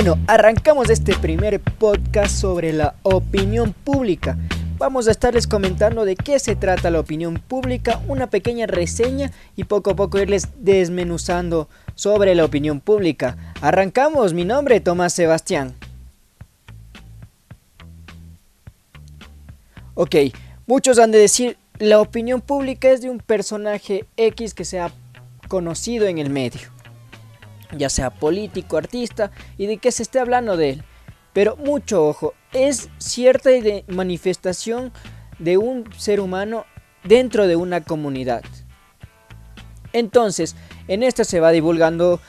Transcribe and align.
Bueno, 0.00 0.16
arrancamos 0.28 0.90
este 0.90 1.16
primer 1.16 1.58
podcast 1.58 2.32
sobre 2.32 2.72
la 2.72 2.94
opinión 3.02 3.72
pública. 3.72 4.38
Vamos 4.78 5.08
a 5.08 5.10
estarles 5.10 5.48
comentando 5.48 6.04
de 6.04 6.14
qué 6.14 6.38
se 6.38 6.54
trata 6.54 6.92
la 6.92 7.00
opinión 7.00 7.34
pública, 7.34 8.00
una 8.06 8.30
pequeña 8.30 8.68
reseña 8.68 9.32
y 9.56 9.64
poco 9.64 9.90
a 9.90 9.96
poco 9.96 10.20
irles 10.20 10.50
desmenuzando 10.60 11.68
sobre 11.96 12.36
la 12.36 12.44
opinión 12.44 12.78
pública. 12.78 13.36
Arrancamos, 13.60 14.34
mi 14.34 14.44
nombre 14.44 14.76
es 14.76 14.84
Tomás 14.84 15.14
Sebastián. 15.14 15.74
Ok, 19.94 20.14
muchos 20.68 21.00
han 21.00 21.10
de 21.10 21.18
decir, 21.18 21.56
la 21.80 22.00
opinión 22.00 22.40
pública 22.40 22.88
es 22.88 23.00
de 23.00 23.10
un 23.10 23.18
personaje 23.18 24.04
X 24.16 24.54
que 24.54 24.64
se 24.64 24.78
ha 24.78 24.92
conocido 25.48 26.06
en 26.06 26.18
el 26.18 26.30
medio 26.30 26.77
ya 27.76 27.88
sea 27.88 28.10
político, 28.10 28.76
artista, 28.76 29.30
y 29.56 29.66
de 29.66 29.78
que 29.78 29.92
se 29.92 30.02
esté 30.02 30.20
hablando 30.20 30.56
de 30.56 30.70
él. 30.70 30.84
Pero 31.32 31.56
mucho 31.56 32.06
ojo, 32.06 32.34
es 32.52 32.88
cierta 32.98 33.50
manifestación 33.88 34.92
de 35.38 35.58
un 35.58 35.84
ser 35.96 36.20
humano 36.20 36.64
dentro 37.04 37.46
de 37.46 37.56
una 37.56 37.82
comunidad. 37.82 38.42
Entonces, 39.92 40.56
en 40.88 41.02
esta 41.02 41.24
se 41.24 41.40
va 41.40 41.50
divulgando 41.50 42.20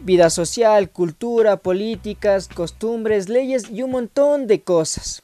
vida 0.00 0.30
social, 0.30 0.90
cultura, 0.90 1.56
políticas, 1.56 2.48
costumbres, 2.48 3.28
leyes 3.28 3.70
y 3.70 3.82
un 3.82 3.90
montón 3.90 4.46
de 4.46 4.62
cosas. 4.62 5.22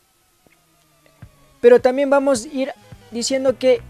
Pero 1.60 1.80
también 1.80 2.10
vamos 2.10 2.44
a 2.44 2.48
ir 2.48 2.72
diciendo 3.10 3.58
que 3.58 3.80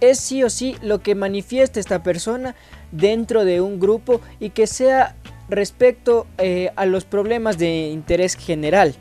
es 0.00 0.20
sí 0.20 0.42
o 0.42 0.50
sí 0.50 0.76
lo 0.82 1.00
que 1.00 1.14
manifiesta 1.14 1.80
esta 1.80 2.02
persona 2.02 2.54
dentro 2.96 3.44
de 3.44 3.60
un 3.60 3.78
grupo 3.78 4.20
y 4.40 4.50
que 4.50 4.66
sea 4.66 5.16
respecto 5.48 6.26
eh, 6.38 6.70
a 6.76 6.86
los 6.86 7.04
problemas 7.04 7.58
de 7.58 7.88
interés 7.88 8.34
general 8.34 8.94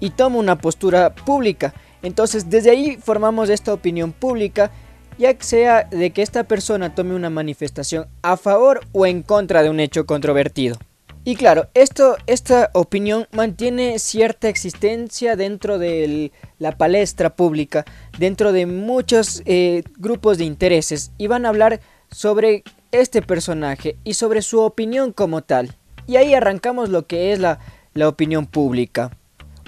y 0.00 0.10
toma 0.10 0.38
una 0.38 0.58
postura 0.58 1.14
pública. 1.14 1.72
Entonces 2.02 2.50
desde 2.50 2.70
ahí 2.70 2.98
formamos 3.00 3.48
esta 3.48 3.72
opinión 3.72 4.12
pública 4.12 4.70
ya 5.18 5.36
sea 5.38 5.84
de 5.84 6.10
que 6.10 6.22
esta 6.22 6.44
persona 6.44 6.94
tome 6.94 7.14
una 7.14 7.30
manifestación 7.30 8.06
a 8.22 8.36
favor 8.36 8.80
o 8.92 9.06
en 9.06 9.22
contra 9.22 9.62
de 9.62 9.70
un 9.70 9.80
hecho 9.80 10.06
controvertido. 10.06 10.76
Y 11.24 11.36
claro, 11.36 11.68
esto, 11.74 12.16
esta 12.26 12.70
opinión 12.72 13.28
mantiene 13.30 14.00
cierta 14.00 14.48
existencia 14.48 15.36
dentro 15.36 15.78
de 15.78 16.32
la 16.58 16.76
palestra 16.76 17.36
pública, 17.36 17.84
dentro 18.18 18.50
de 18.50 18.66
muchos 18.66 19.42
eh, 19.44 19.84
grupos 19.98 20.38
de 20.38 20.44
intereses, 20.44 21.12
y 21.18 21.28
van 21.28 21.46
a 21.46 21.50
hablar 21.50 21.80
sobre 22.10 22.64
este 22.92 23.22
personaje 23.22 23.96
y 24.04 24.14
sobre 24.14 24.42
su 24.42 24.60
opinión 24.60 25.12
como 25.12 25.42
tal. 25.42 25.74
Y 26.06 26.16
ahí 26.16 26.34
arrancamos 26.34 26.88
lo 26.88 27.06
que 27.06 27.32
es 27.32 27.38
la, 27.38 27.58
la 27.94 28.08
opinión 28.08 28.46
pública. 28.46 29.10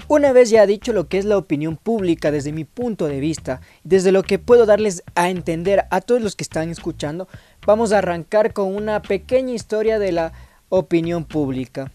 Una 0.07 0.31
vez 0.33 0.51
ya 0.51 0.67
dicho 0.67 0.93
lo 0.93 1.07
que 1.07 1.17
es 1.17 1.25
la 1.25 1.37
opinión 1.37 1.77
pública 1.77 2.29
desde 2.29 2.51
mi 2.51 2.63
punto 2.63 3.07
de 3.07 3.19
vista, 3.19 3.61
desde 3.83 4.11
lo 4.11 4.21
que 4.21 4.37
puedo 4.37 4.67
darles 4.67 5.03
a 5.15 5.31
entender 5.31 5.85
a 5.89 5.99
todos 5.99 6.21
los 6.21 6.35
que 6.35 6.43
están 6.43 6.69
escuchando, 6.69 7.27
vamos 7.65 7.91
a 7.91 7.97
arrancar 7.97 8.53
con 8.53 8.75
una 8.75 9.01
pequeña 9.01 9.53
historia 9.53 9.97
de 9.97 10.11
la 10.11 10.33
opinión 10.69 11.25
pública. 11.25 11.91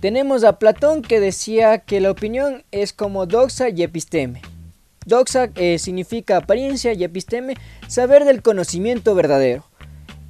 Tenemos 0.00 0.44
a 0.44 0.58
Platón 0.58 1.02
que 1.02 1.20
decía 1.20 1.78
que 1.78 2.00
la 2.00 2.10
opinión 2.10 2.64
es 2.70 2.94
como 2.94 3.26
doxa 3.26 3.68
y 3.68 3.82
episteme. 3.82 4.40
Doxa 5.04 5.50
eh, 5.56 5.78
significa 5.78 6.38
apariencia 6.38 6.92
y 6.94 7.04
episteme 7.04 7.54
saber 7.86 8.24
del 8.24 8.40
conocimiento 8.42 9.14
verdadero. 9.14 9.64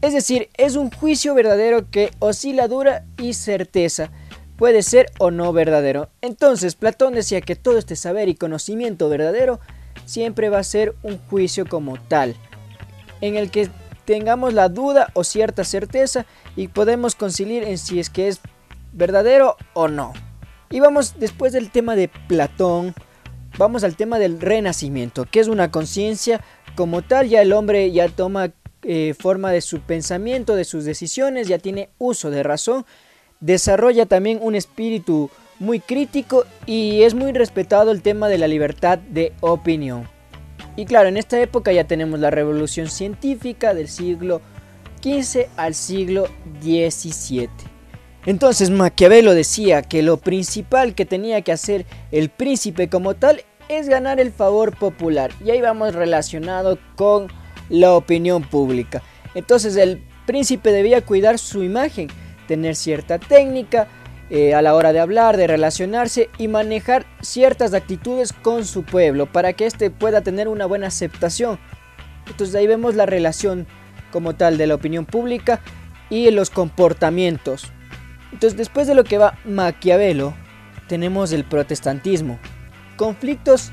Es 0.03 0.12
decir, 0.12 0.50
es 0.58 0.75
un 0.75 0.91
juicio 0.91 1.33
verdadero 1.33 1.89
que 1.89 2.11
oscila 2.18 2.67
dura 2.67 3.05
y 3.18 3.35
certeza. 3.35 4.11
Puede 4.57 4.83
ser 4.83 5.07
o 5.18 5.30
no 5.30 5.52
verdadero. 5.52 6.11
Entonces, 6.20 6.74
Platón 6.74 7.14
decía 7.14 7.40
que 7.40 7.55
todo 7.55 7.79
este 7.79 7.95
saber 7.95 8.29
y 8.29 8.35
conocimiento 8.35 9.08
verdadero 9.08 9.61
siempre 10.05 10.48
va 10.48 10.58
a 10.58 10.64
ser 10.64 10.96
un 11.05 11.18
juicio 11.30 11.67
como 11.67 12.01
tal, 12.01 12.35
en 13.20 13.36
el 13.36 13.51
que 13.52 13.68
tengamos 14.05 14.55
la 14.55 14.68
duda 14.68 15.11
o 15.14 15.23
cierta 15.23 15.62
certeza 15.62 16.27
y 16.57 16.67
podemos 16.67 17.14
conciliar 17.14 17.62
en 17.62 17.79
si 17.79 18.01
es 18.01 18.11
que 18.11 18.27
es 18.27 18.41
verdadero 18.92 19.57
o 19.73 19.86
no. 19.86 20.12
Y 20.68 20.80
vamos 20.80 21.14
después 21.18 21.52
del 21.52 21.70
tema 21.70 21.95
de 21.95 22.08
Platón, 22.08 22.95
vamos 23.57 23.85
al 23.85 23.95
tema 23.95 24.18
del 24.18 24.41
renacimiento, 24.41 25.27
que 25.30 25.39
es 25.39 25.46
una 25.46 25.70
conciencia 25.70 26.41
como 26.74 27.02
tal, 27.02 27.29
ya 27.29 27.41
el 27.42 27.52
hombre 27.52 27.92
ya 27.92 28.08
toma 28.08 28.52
eh, 28.82 29.14
forma 29.18 29.50
de 29.52 29.60
su 29.60 29.80
pensamiento, 29.80 30.56
de 30.56 30.64
sus 30.64 30.84
decisiones, 30.84 31.48
ya 31.48 31.58
tiene 31.58 31.90
uso 31.98 32.30
de 32.30 32.42
razón, 32.42 32.84
desarrolla 33.40 34.06
también 34.06 34.38
un 34.42 34.54
espíritu 34.54 35.30
muy 35.58 35.80
crítico 35.80 36.44
y 36.66 37.02
es 37.02 37.14
muy 37.14 37.32
respetado 37.32 37.92
el 37.92 38.02
tema 38.02 38.28
de 38.28 38.38
la 38.38 38.48
libertad 38.48 38.98
de 38.98 39.32
opinión. 39.40 40.08
Y 40.76 40.86
claro, 40.86 41.08
en 41.08 41.16
esta 41.16 41.40
época 41.40 41.72
ya 41.72 41.84
tenemos 41.84 42.18
la 42.18 42.30
revolución 42.30 42.88
científica 42.88 43.74
del 43.74 43.88
siglo 43.88 44.40
XV 45.02 45.46
al 45.56 45.74
siglo 45.74 46.28
XVII. 46.62 47.48
Entonces 48.24 48.70
Maquiavelo 48.70 49.34
decía 49.34 49.82
que 49.82 50.02
lo 50.02 50.16
principal 50.16 50.94
que 50.94 51.04
tenía 51.04 51.42
que 51.42 51.52
hacer 51.52 51.86
el 52.12 52.30
príncipe 52.30 52.88
como 52.88 53.14
tal 53.14 53.42
es 53.68 53.88
ganar 53.88 54.20
el 54.20 54.32
favor 54.32 54.76
popular. 54.76 55.32
Y 55.44 55.50
ahí 55.50 55.60
vamos 55.60 55.94
relacionado 55.94 56.78
con 56.96 57.28
la 57.68 57.95
opinión 57.95 58.42
pública. 58.42 59.02
Entonces 59.34 59.77
el 59.77 60.02
príncipe 60.27 60.73
debía 60.73 61.05
cuidar 61.05 61.39
su 61.39 61.62
imagen, 61.62 62.08
tener 62.46 62.77
cierta 62.77 63.18
técnica 63.18 63.89
eh, 64.30 64.55
a 64.55 64.62
la 64.62 64.74
hora 64.74 64.92
de 64.92 65.00
hablar, 65.00 65.36
de 65.36 65.46
relacionarse 65.46 66.30
y 66.39 66.48
manejar 66.48 67.05
ciertas 67.20 67.74
actitudes 67.74 68.33
con 68.33 68.64
su 68.64 68.83
pueblo 68.83 69.27
para 69.27 69.52
que 69.52 69.67
éste 69.67 69.90
pueda 69.90 70.23
tener 70.23 70.48
una 70.48 70.67
buena 70.67 70.86
aceptación. 70.86 71.58
Entonces 72.27 72.55
ahí 72.55 72.67
vemos 72.67 72.95
la 72.95 73.06
relación 73.06 73.67
como 74.11 74.34
tal 74.34 74.58
de 74.58 74.67
la 74.67 74.74
opinión 74.74 75.05
pública 75.05 75.61
y 76.08 76.30
los 76.30 76.50
comportamientos. 76.50 77.73
Entonces 78.33 78.56
después 78.56 78.86
de 78.86 78.94
lo 78.94 79.05
que 79.05 79.18
va 79.18 79.39
Maquiavelo, 79.44 80.34
tenemos 80.89 81.33
el 81.33 81.44
protestantismo. 81.44 82.39
Conflictos 82.96 83.73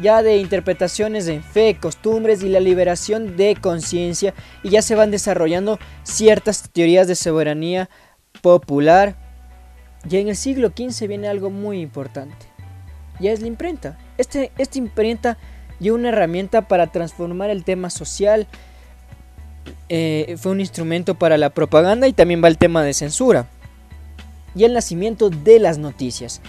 ya 0.00 0.22
de 0.22 0.38
interpretaciones 0.38 1.28
en 1.28 1.42
fe, 1.42 1.76
costumbres 1.80 2.42
y 2.42 2.48
la 2.48 2.60
liberación 2.60 3.36
de 3.36 3.56
conciencia 3.60 4.34
y 4.62 4.70
ya 4.70 4.82
se 4.82 4.94
van 4.94 5.10
desarrollando 5.10 5.78
ciertas 6.02 6.70
teorías 6.70 7.06
de 7.06 7.14
soberanía 7.14 7.88
popular. 8.42 9.16
Ya 10.06 10.18
en 10.18 10.28
el 10.28 10.36
siglo 10.36 10.72
XV 10.76 11.06
viene 11.06 11.28
algo 11.28 11.50
muy 11.50 11.80
importante. 11.80 12.46
Ya 13.20 13.32
es 13.32 13.40
la 13.40 13.46
imprenta. 13.46 13.98
Este, 14.18 14.50
esta 14.58 14.78
imprenta 14.78 15.38
dio 15.78 15.94
una 15.94 16.08
herramienta 16.08 16.68
para 16.68 16.88
transformar 16.88 17.50
el 17.50 17.64
tema 17.64 17.90
social. 17.90 18.46
Eh, 19.88 20.36
fue 20.38 20.52
un 20.52 20.60
instrumento 20.60 21.14
para 21.14 21.38
la 21.38 21.50
propaganda 21.50 22.08
y 22.08 22.12
también 22.12 22.42
va 22.42 22.48
el 22.48 22.58
tema 22.58 22.82
de 22.82 22.92
censura. 22.92 23.46
Y 24.56 24.64
el 24.64 24.74
nacimiento 24.74 25.30
de 25.30 25.58
las 25.58 25.78
noticias. 25.78 26.40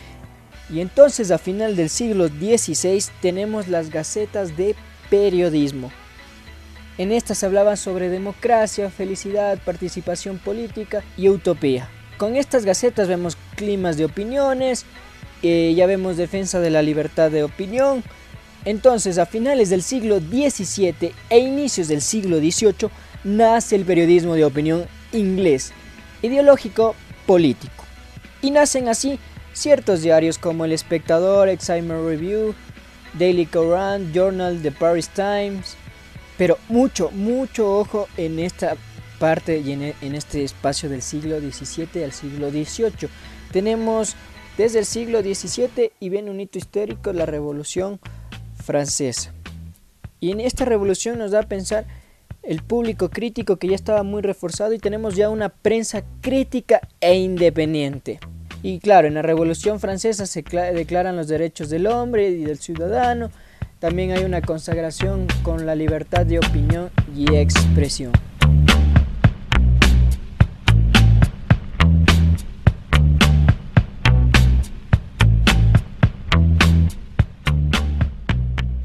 Y 0.70 0.81
entonces 0.81 1.31
a 1.31 1.38
final 1.38 1.76
del 1.76 1.90
siglo 1.90 2.28
XVI 2.28 3.03
tenemos 3.22 3.68
las 3.68 3.90
gacetas 3.90 4.58
de 4.58 4.76
periodismo. 5.09 5.92
En 6.98 7.12
estas 7.12 7.40
se 7.40 7.46
hablaba 7.46 7.76
sobre 7.76 8.09
democracia, 8.09 8.90
felicidad, 8.90 9.59
participación 9.64 10.38
política 10.38 11.03
y 11.18 11.30
utopía. 11.30 11.90
Con 12.18 12.36
estas 12.36 12.66
gacetas 12.66 13.09
vemos 13.09 13.38
climas 13.56 13.98
de 13.98 14.06
opiniones, 14.06 14.86
eh, 15.44 15.74
ya 15.76 15.86
vemos 15.86 16.16
defensa 16.16 16.59
de 16.59 16.70
la 16.70 16.82
libertad 16.82 17.30
de 17.30 17.44
opinión. 17.44 18.03
Entonces 18.64 19.18
a 19.18 19.26
finales 19.26 19.70
del 19.70 19.84
siglo 19.84 20.20
XVII 20.20 21.11
e 21.29 21.38
inicios 21.38 21.90
del 21.90 22.02
siglo 22.02 22.38
XVIII 22.38 22.90
nace 23.26 23.76
el 23.76 23.85
periodismo 23.85 24.35
de 24.35 24.46
opinión 24.46 24.85
inglés, 25.11 25.73
ideológico 26.22 26.96
político. 27.28 27.84
Y 28.41 28.52
nacen 28.52 28.88
así 28.88 29.20
ciertos 29.55 30.03
diarios 30.03 30.37
como 30.37 30.66
El 30.66 30.73
Espectador, 30.73 31.49
Excitement 31.49 32.05
Review, 32.05 32.53
Daily 33.17 33.47
Courant, 33.47 34.13
Journal 34.13 34.61
The 34.61 34.72
Paris 34.72 35.09
Times. 35.09 35.75
Pero 36.37 36.59
mucho, 36.67 37.09
mucho 37.11 37.79
ojo 37.79 38.07
en 38.17 38.40
esta 38.40 38.75
parte 39.19 39.59
y 39.59 39.72
en, 39.72 39.93
en 40.02 40.16
este 40.16 40.43
espacio 40.43 40.90
del 40.90 41.02
siglo 41.02 41.40
XVII 41.40 42.03
al 42.03 42.11
siglo 42.11 42.52
XVIII. 42.52 43.09
Tenemos 43.52 44.16
desde 44.57 44.79
el 44.79 44.85
siglo 44.85 45.22
XVII 45.22 45.91
y 45.99 46.09
viene 46.09 46.29
un 46.29 46.41
hito 46.41 46.58
histórico, 46.58 47.13
la 47.13 47.25
Revolución 47.25 47.99
Francesa. 48.61 49.34
Y 50.19 50.31
en 50.31 50.41
esta 50.41 50.66
revolución 50.66 51.17
nos 51.17 51.31
da 51.31 51.41
a 51.41 51.43
pensar 51.43 51.85
el 52.43 52.61
público 52.63 53.09
crítico 53.09 53.58
que 53.58 53.67
ya 53.67 53.75
estaba 53.75 54.03
muy 54.03 54.22
reforzado 54.22 54.73
y 54.73 54.79
tenemos 54.79 55.16
ya 55.16 55.29
una 55.29 55.49
prensa 55.49 56.03
crítica 56.22 56.81
e 56.99 57.16
independiente. 57.16 58.19
Y 58.67 58.79
claro, 58.79 59.08
en 59.08 59.14
la 59.14 59.22
Revolución 59.22 59.79
Francesa 59.79 60.26
se 60.26 60.41
declaran 60.41 61.16
los 61.16 61.28
derechos 61.28 61.70
del 61.70 61.85
hombre 61.85 62.29
y 62.29 62.46
del 62.46 62.58
ciudadano. 62.58 63.29
También 63.78 64.09
hay 64.09 64.23
una 64.23 64.41
consagración 64.41 65.28
con 65.44 65.67
la 65.67 65.76
libertad 65.76 66.26
de 66.26 66.40
opinión 66.40 66.90
y 67.16 67.35
expresión. 67.35 68.12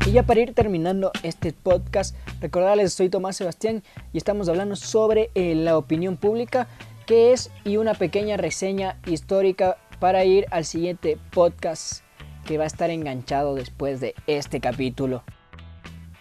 Y 0.07 0.13
ya 0.13 0.25
para 0.25 0.41
ir 0.41 0.53
terminando 0.53 1.11
este 1.23 1.55
podcast, 1.55 2.15
recordarles, 2.43 2.93
soy 2.93 3.09
Tomás 3.09 3.37
Sebastián 3.37 3.83
y 4.13 4.19
estamos 4.19 4.51
hablando 4.51 4.77
sobre 4.77 5.31
eh, 5.35 5.55
la 5.55 5.79
opinión 5.79 6.19
pública 6.19 6.69
que 7.11 7.33
es, 7.33 7.51
y 7.65 7.77
una 7.77 7.95
pequeña 7.95 8.37
reseña 8.37 9.01
histórica 9.05 9.79
para 9.99 10.25
ir 10.25 10.47
al 10.53 10.65
siguiente 10.65 11.19
podcast 11.33 12.05
que 12.47 12.57
va 12.57 12.63
a 12.63 12.67
estar 12.69 12.89
enganchado 12.91 13.57
después 13.57 13.99
de 13.99 14.15
este 14.29 14.61
capítulo. 14.61 15.25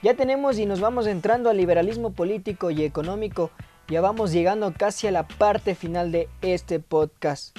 Ya 0.02 0.16
tenemos 0.16 0.58
y 0.58 0.66
nos 0.66 0.80
vamos 0.80 1.06
entrando 1.06 1.52
al 1.52 1.58
liberalismo 1.58 2.14
político 2.14 2.72
y 2.72 2.84
económico, 2.84 3.52
ya 3.88 4.02
vamos 4.02 4.32
llegando 4.32 4.74
casi 4.76 5.06
a 5.06 5.12
la 5.12 5.28
parte 5.28 5.76
final 5.76 6.12
de 6.12 6.28
este 6.42 6.80
podcast. 6.80 7.56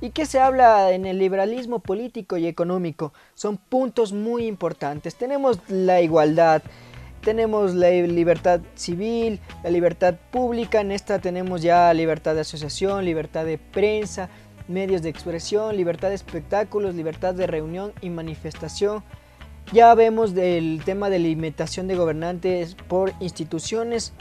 ¿Y 0.00 0.08
qué 0.08 0.24
se 0.24 0.40
habla 0.40 0.90
en 0.92 1.04
el 1.04 1.18
liberalismo 1.18 1.80
político 1.80 2.38
y 2.38 2.46
económico? 2.46 3.12
Son 3.34 3.58
puntos 3.58 4.14
muy 4.14 4.46
importantes. 4.46 5.16
Tenemos 5.16 5.58
la 5.68 6.00
igualdad, 6.00 6.62
tenemos 7.24 7.74
la 7.74 7.90
libertad 7.90 8.60
civil, 8.74 9.40
la 9.62 9.70
libertad 9.70 10.14
pública, 10.30 10.80
en 10.80 10.92
esta 10.92 11.18
tenemos 11.18 11.62
ya 11.62 11.92
libertad 11.92 12.34
de 12.34 12.42
asociación, 12.42 13.04
libertad 13.04 13.44
de 13.44 13.58
prensa, 13.58 14.28
medios 14.68 15.02
de 15.02 15.08
expresión, 15.08 15.76
libertad 15.76 16.10
de 16.10 16.14
espectáculos, 16.14 16.94
libertad 16.94 17.34
de 17.34 17.46
reunión 17.46 17.92
y 18.00 18.10
manifestación. 18.10 19.02
Ya 19.72 19.94
vemos 19.94 20.34
del 20.34 20.82
tema 20.84 21.10
de 21.10 21.18
limitación 21.18 21.88
de 21.88 21.96
gobernantes 21.96 22.74
por 22.74 23.12
instituciones, 23.20 24.12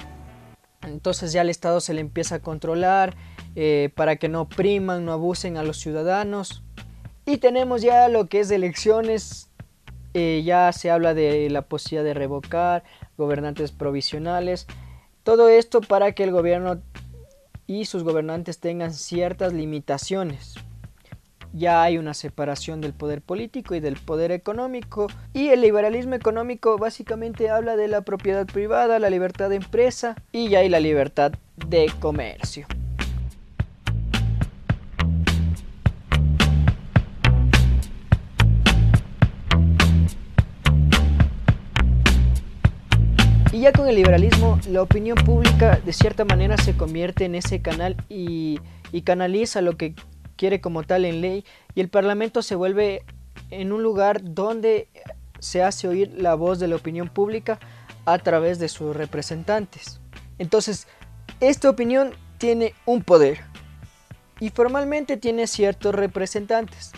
entonces 0.81 1.33
ya 1.33 1.41
el 1.41 1.49
Estado 1.49 1.81
se 1.81 1.94
le 1.94 2.01
empieza 2.01 2.35
a 2.35 2.39
controlar, 2.39 3.15
eh, 3.56 3.89
para 3.95 4.15
que 4.15 4.29
no 4.29 4.49
priman, 4.49 5.06
no 5.06 5.11
abusen 5.11 5.57
a 5.57 5.63
los 5.63 5.77
ciudadanos. 5.77 6.63
Y 7.25 7.38
tenemos 7.38 7.81
ya 7.81 8.07
lo 8.09 8.27
que 8.27 8.39
es 8.39 8.51
elecciones, 8.51 9.49
eh, 10.13 10.42
ya 10.45 10.71
se 10.71 10.92
habla 10.92 11.13
de 11.13 11.50
la 11.50 11.63
posibilidad 11.63 12.04
de 12.04 12.13
revocar 12.13 12.83
gobernantes 13.18 13.71
provisionales. 13.71 14.68
Todo 15.24 15.50
esto 15.50 15.81
para 15.81 16.12
que 16.12 16.24
el 16.24 16.31
gobierno 16.31 16.81
y 17.68 17.86
sus 17.86 18.04
gobernantes 18.04 18.60
tengan 18.60 18.94
ciertas 18.94 19.54
limitaciones. 19.54 20.56
Ya 21.54 21.83
hay 21.83 22.00
una 22.00 22.15
separación 22.15 22.81
del 22.81 22.94
poder 22.94 23.21
político 23.21 23.75
y 23.75 23.80
del 23.80 23.95
poder 23.95 24.31
económico. 24.31 25.07
Y 25.33 25.50
el 25.50 25.62
liberalismo 25.62 26.16
económico 26.16 26.77
básicamente 26.77 27.51
habla 27.51 27.75
de 27.75 27.88
la 27.88 28.01
propiedad 28.01 28.48
privada, 28.48 28.98
la 28.98 29.12
libertad 29.12 29.50
de 29.50 29.57
empresa 29.57 30.16
y 30.31 30.50
ya 30.50 30.59
hay 30.59 30.69
la 30.69 30.80
libertad 30.80 31.33
de 31.68 31.92
comercio. 32.00 32.66
Ya 43.63 43.71
con 43.71 43.88
el 43.88 43.95
liberalismo, 43.95 44.60
la 44.68 44.81
opinión 44.81 45.15
pública 45.15 45.80
de 45.86 45.94
cierta 45.94 46.25
manera 46.25 46.57
se 46.57 46.75
convierte 46.75 47.24
en 47.24 47.33
ese 47.33 47.62
canal 47.62 47.95
y, 48.10 48.60
canaliza 49.06 49.62
lo 49.62 49.77
que 49.77 49.95
quiere 50.36 50.60
como 50.60 50.83
tal 50.83 51.06
en 51.06 51.21
ley 51.21 51.45
y 51.74 51.80
el 51.80 51.88
Parlamento 51.88 52.42
se 52.42 52.56
vuelve 52.56 53.06
en 53.51 53.71
un 53.71 53.81
lugar 53.81 54.21
donde 54.21 54.89
se 55.39 55.63
hace 55.63 55.88
oír 55.88 56.12
la 56.13 56.36
voz 56.36 56.60
de 56.60 56.68
la 56.68 56.75
opinión 56.75 57.07
pública 57.07 57.57
a 58.04 58.19
través 58.19 58.60
de 58.60 58.68
sus 58.68 58.94
representantes. 58.94 60.01
Entonces, 60.39 60.86
esta 61.39 61.69
opinión 61.69 62.12
tiene 62.39 62.75
un 62.86 63.01
poder 63.01 63.39
y 64.42 64.50
formalmente 64.50 65.16
tiene 65.16 65.48
ciertos 65.48 65.95
representantes. 65.95 66.92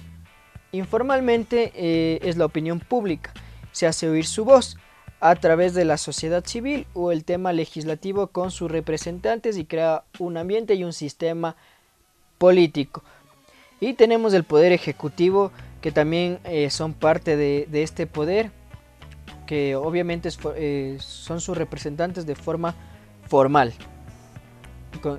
Informalmente 0.71 1.71
eh, 1.75 2.19
es 2.23 2.37
la 2.37 2.45
opinión 2.45 2.79
pública, 2.79 3.33
se 3.71 3.85
hace 3.85 4.09
oír 4.09 4.25
su 4.25 4.45
voz 4.45 4.77
a 5.19 5.35
través 5.35 5.73
de 5.73 5.85
la 5.85 5.97
sociedad 5.97 6.45
civil 6.45 6.87
o 6.93 7.11
el 7.11 7.23
tema 7.23 7.53
legislativo 7.53 8.27
con 8.27 8.51
sus 8.51 8.69
representantes 8.69 9.57
y 9.57 9.65
crea 9.65 10.03
un 10.19 10.37
ambiente 10.37 10.75
y 10.75 10.83
un 10.83 10.93
sistema 10.93 11.55
político. 12.37 13.03
Y 13.79 13.93
tenemos 13.93 14.33
el 14.33 14.43
poder 14.43 14.71
ejecutivo 14.71 15.51
que 15.81 15.91
también 15.91 16.39
eh, 16.43 16.69
son 16.69 16.93
parte 16.93 17.37
de, 17.37 17.67
este 17.71 18.07
poder, 18.07 18.51
que 19.45 19.75
obviamente 19.75 20.29
eh, 20.55 20.97
son 20.99 21.39
sus 21.39 21.57
representantes 21.57 22.25
de 22.25 22.35
forma 22.35 22.75
formal. 23.27 23.73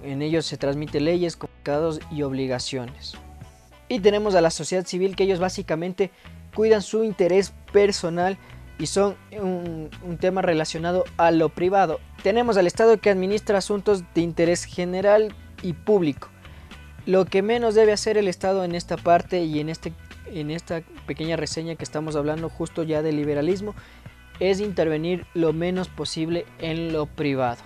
en 0.02 0.22
ellos 0.22 0.46
se 0.46 0.56
transmiten 0.56 1.04
leyes, 1.04 1.36
comunicados 1.36 2.00
y 2.10 2.22
obligaciones. 2.22 3.14
Y 3.88 4.00
tenemos 4.00 4.34
a 4.34 4.40
la 4.40 4.50
sociedad 4.50 4.84
civil 4.84 5.14
que 5.14 5.24
ellos 5.24 5.38
básicamente 5.38 6.10
cuidan 6.54 6.82
su 6.82 7.04
interés 7.04 7.52
personal 7.72 8.38
y 8.78 8.86
son 8.86 9.16
un, 9.32 9.90
tema 10.20 10.42
relacionado 10.42 11.04
a 11.16 11.30
lo 11.30 11.48
privado. 11.48 12.00
Tenemos 12.22 12.56
al 12.56 12.66
Estado 12.66 12.98
que 12.98 13.10
administra 13.10 13.58
asuntos 13.58 14.04
de 14.14 14.20
interés 14.20 14.64
general 14.64 15.34
y 15.62 15.72
público. 15.72 16.28
Lo 17.06 17.24
que 17.24 17.42
menos 17.42 17.74
debe 17.74 17.92
hacer 17.92 18.18
el 18.18 18.28
Estado 18.28 18.64
en 18.64 18.74
esta 18.74 18.96
parte 18.96 19.44
y 19.44 19.60
en, 19.60 19.68
este, 19.68 19.92
en 20.26 20.50
esta 20.50 20.82
pequeña 21.06 21.36
reseña 21.36 21.76
que 21.76 21.84
estamos 21.84 22.16
hablando 22.16 22.48
justo 22.48 22.82
ya 22.82 23.02
del 23.02 23.16
liberalismo 23.16 23.74
es 24.40 24.60
intervenir 24.60 25.26
lo 25.32 25.52
menos 25.52 25.88
posible 25.88 26.44
en 26.58 26.92
lo 26.92 27.06
privado. 27.06 27.62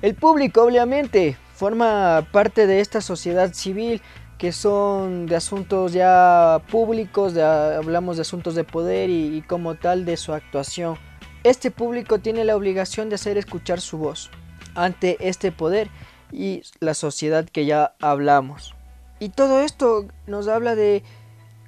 El 0.00 0.14
público 0.14 0.62
obviamente 0.62 1.36
forma 1.54 2.26
parte 2.32 2.66
de 2.66 2.80
esta 2.80 3.00
sociedad 3.00 3.52
civil 3.52 4.00
que 4.38 4.52
son 4.52 5.26
de 5.26 5.36
asuntos 5.36 5.92
ya 5.92 6.60
públicos, 6.70 7.36
hablamos 7.36 8.16
de 8.16 8.22
asuntos 8.22 8.54
de 8.54 8.64
poder 8.64 9.10
y, 9.10 9.42
como 9.42 9.76
tal 9.76 10.04
de 10.04 10.16
su 10.16 10.32
actuación. 10.32 10.96
Este 11.44 11.70
público 11.70 12.18
tiene 12.18 12.44
la 12.44 12.56
obligación 12.56 13.08
de 13.08 13.16
hacer 13.16 13.36
escuchar 13.36 13.80
su 13.80 13.98
voz 13.98 14.30
ante 14.74 15.16
este 15.20 15.52
poder 15.52 15.88
y 16.32 16.62
la 16.80 16.94
sociedad 16.94 17.44
que 17.44 17.66
ya 17.66 17.94
hablamos. 18.00 18.74
Y 19.20 19.28
todo 19.28 19.60
esto 19.60 20.06
nos 20.26 20.48
habla 20.48 20.74
de 20.74 21.02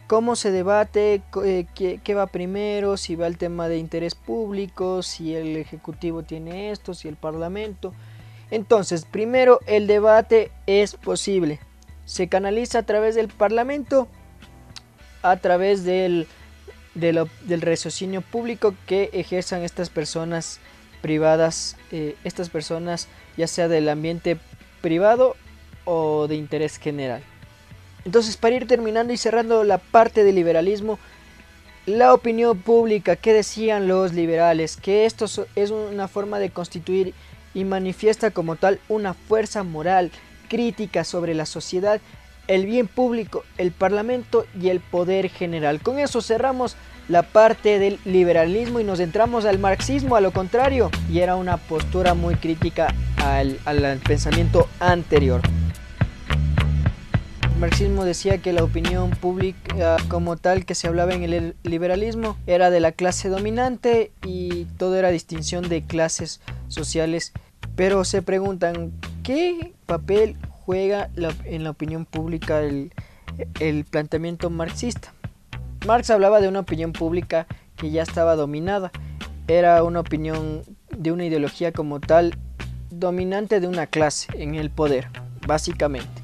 cómo 0.08 0.34
se 0.34 0.50
debate, 0.50 1.22
eh, 1.44 1.66
qué, 1.74 2.14
va 2.14 2.26
primero, 2.26 2.96
si 2.96 3.16
va 3.16 3.26
el 3.26 3.38
tema 3.38 3.68
de 3.68 3.78
interés 3.78 4.14
público, 4.14 5.02
si 5.02 5.34
el 5.34 5.56
Ejecutivo 5.56 6.22
tiene 6.22 6.70
esto, 6.70 6.94
si 6.94 7.06
el 7.06 7.16
Parlamento. 7.16 7.94
Entonces, 8.50 9.04
primero 9.04 9.60
el 9.66 9.86
debate 9.86 10.50
es 10.66 10.94
posible 10.94 11.60
se 12.06 12.28
canaliza 12.28 12.78
a 12.78 12.82
través 12.84 13.14
del 13.14 13.28
Parlamento, 13.28 14.08
a 15.22 15.36
través 15.36 15.84
del, 15.84 16.26
del, 16.94 17.60
raciocinio 17.60 18.22
público 18.22 18.74
que 18.86 19.10
ejerzan 19.12 19.62
estas 19.62 19.90
personas 19.90 20.60
privadas, 21.02 21.76
eh, 21.92 22.16
estas 22.24 22.48
personas 22.48 23.08
ya 23.36 23.46
sea 23.46 23.68
del 23.68 23.88
ambiente 23.88 24.38
privado 24.80 25.36
o 25.84 26.26
de 26.28 26.36
interés 26.36 26.78
general. 26.78 27.22
Entonces, 28.04 28.36
para 28.36 28.54
ir 28.54 28.68
terminando 28.68 29.12
y 29.12 29.16
cerrando 29.16 29.64
la 29.64 29.78
parte 29.78 30.22
del 30.22 30.36
liberalismo, 30.36 30.98
la 31.86 32.14
opinión 32.14 32.58
pública, 32.58 33.16
¿qué 33.16 33.32
decían 33.32 33.88
los 33.88 34.12
liberales? 34.12 34.76
Que 34.76 35.06
esto 35.06 35.26
es 35.56 35.70
una 35.70 36.06
forma 36.06 36.38
de 36.38 36.50
constituir 36.50 37.14
y 37.52 37.64
manifiesta 37.64 38.30
como 38.30 38.56
tal 38.56 38.80
una 38.88 39.14
fuerza 39.14 39.64
moral 39.64 40.12
crítica 40.46 41.04
sobre 41.04 41.34
la 41.34 41.46
sociedad, 41.46 42.00
el 42.48 42.66
bien 42.66 42.86
público, 42.86 43.44
el 43.58 43.72
parlamento 43.72 44.46
y 44.60 44.68
el 44.68 44.80
poder 44.80 45.28
general. 45.28 45.80
Con 45.80 45.98
eso 45.98 46.22
cerramos 46.22 46.76
la 47.08 47.22
parte 47.22 47.78
del 47.78 47.98
liberalismo 48.04 48.80
y 48.80 48.84
nos 48.84 49.00
entramos 49.00 49.44
al 49.44 49.58
marxismo, 49.58 50.16
a 50.16 50.20
lo 50.20 50.32
contrario, 50.32 50.90
y 51.10 51.20
era 51.20 51.36
una 51.36 51.56
postura 51.56 52.14
muy 52.14 52.34
crítica 52.34 52.92
al, 53.24 53.58
pensamiento 54.06 54.68
anterior. 54.80 55.40
El 57.42 57.60
marxismo 57.60 58.04
decía 58.04 58.38
que 58.38 58.52
la 58.52 58.64
opinión 58.64 59.10
pública 59.10 59.96
como 60.08 60.36
tal 60.36 60.66
que 60.66 60.74
se 60.74 60.88
hablaba 60.88 61.14
en 61.14 61.22
el 61.22 61.54
liberalismo 61.62 62.36
era 62.46 62.70
de 62.70 62.80
la 62.80 62.92
clase 62.92 63.28
dominante 63.28 64.10
y 64.24 64.64
todo 64.76 64.96
era 64.96 65.10
distinción 65.10 65.68
de 65.68 65.82
clases 65.82 66.40
sociales. 66.68 67.32
Pero 67.74 68.04
se 68.04 68.20
preguntan, 68.20 68.92
¿qué 69.26 69.74
papel 69.86 70.36
juega 70.64 71.10
en 71.16 71.64
la 71.64 71.70
opinión 71.70 72.06
pública 72.06 72.60
el, 72.60 72.92
planteamiento 73.90 74.50
marxista? 74.50 75.12
Marx 75.84 76.10
hablaba 76.10 76.40
de 76.40 76.46
una 76.46 76.60
opinión 76.60 76.92
pública 76.92 77.48
que 77.76 77.90
ya 77.90 78.04
estaba 78.04 78.36
dominada. 78.36 78.92
Era 79.48 79.82
una 79.82 79.98
opinión 79.98 80.62
de 80.96 81.10
una 81.10 81.24
ideología 81.24 81.72
como 81.72 81.98
tal 81.98 82.38
dominante 82.90 83.58
de 83.58 83.66
una 83.66 83.88
clase 83.88 84.28
en 84.34 84.54
el 84.54 84.70
poder, 84.70 85.08
básicamente. 85.44 86.22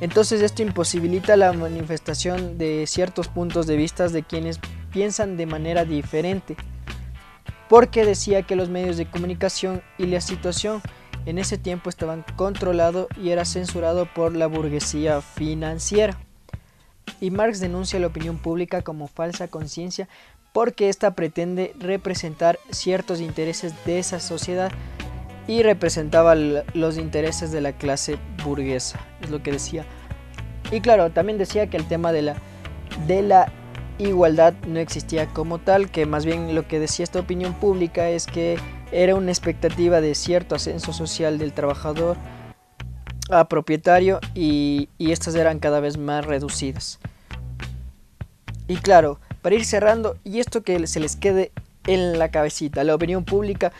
Entonces 0.00 0.40
esto 0.40 0.62
imposibilita 0.62 1.36
la 1.36 1.52
manifestación 1.52 2.56
de 2.56 2.86
ciertos 2.86 3.28
puntos 3.28 3.66
de 3.66 3.76
vista 3.76 4.08
de 4.08 4.22
quienes 4.22 4.60
piensan 4.90 5.36
de 5.36 5.44
manera 5.44 5.84
diferente, 5.84 6.56
porque 7.68 8.06
decía 8.06 8.42
que 8.42 8.56
los 8.56 8.70
medios 8.70 8.96
de 8.96 9.10
comunicación 9.10 9.82
y 9.98 10.06
la 10.06 10.22
situación 10.22 10.80
en 11.26 11.38
ese 11.38 11.58
tiempo 11.58 11.90
estaban 11.90 12.24
controlados 12.36 13.06
y 13.20 13.30
era 13.30 13.44
censurado 13.44 14.06
por 14.06 14.34
la 14.34 14.46
burguesía 14.46 15.20
financiera. 15.20 16.18
Y 17.20 17.30
Marx 17.30 17.60
denuncia 17.60 17.98
la 18.00 18.06
opinión 18.06 18.38
pública 18.38 18.82
como 18.82 19.08
falsa 19.08 19.48
conciencia 19.48 20.08
porque 20.52 20.88
ésta 20.88 21.14
pretende 21.14 21.74
representar 21.78 22.58
ciertos 22.70 23.20
intereses 23.20 23.74
de 23.84 23.98
esa 23.98 24.20
sociedad 24.20 24.70
y 25.46 25.62
representaba 25.62 26.34
los 26.34 26.96
intereses 26.96 27.50
de 27.52 27.60
la 27.60 27.72
clase 27.72 28.18
burguesa, 28.44 29.00
es 29.20 29.30
lo 29.30 29.42
que 29.42 29.52
decía. 29.52 29.84
Y 30.70 30.80
claro, 30.80 31.10
también 31.10 31.38
decía 31.38 31.68
que 31.68 31.76
el 31.76 31.86
tema 31.86 32.12
de 32.12 32.22
la, 32.22 32.36
de 33.06 33.22
la 33.22 33.52
igualdad 33.98 34.54
no 34.66 34.78
existía 34.78 35.26
como 35.26 35.58
tal, 35.58 35.90
que 35.90 36.06
más 36.06 36.24
bien 36.24 36.54
lo 36.54 36.66
que 36.66 36.78
decía 36.78 37.04
esta 37.04 37.20
opinión 37.20 37.54
pública 37.54 38.08
es 38.08 38.26
que 38.26 38.56
era 38.94 39.16
una 39.16 39.32
expectativa 39.32 40.00
de 40.00 40.14
cierto 40.14 40.54
ascenso 40.54 40.92
social 40.92 41.36
del 41.36 41.52
trabajador 41.52 42.16
a 43.28 43.48
propietario 43.48 44.20
y, 44.34 44.88
estas 45.00 45.34
eran 45.34 45.58
cada 45.58 45.80
vez 45.80 45.98
más 45.98 46.24
reducidas. 46.24 47.00
Y 48.68 48.76
claro, 48.76 49.18
para 49.42 49.56
ir 49.56 49.64
cerrando, 49.64 50.16
y 50.22 50.38
esto 50.38 50.62
que 50.62 50.86
se 50.86 51.00
les 51.00 51.16
quede 51.16 51.50
en 51.88 52.20
la 52.20 52.30
cabecita, 52.30 52.84
la 52.84 52.94
opinión 52.94 53.24
pública 53.24 53.72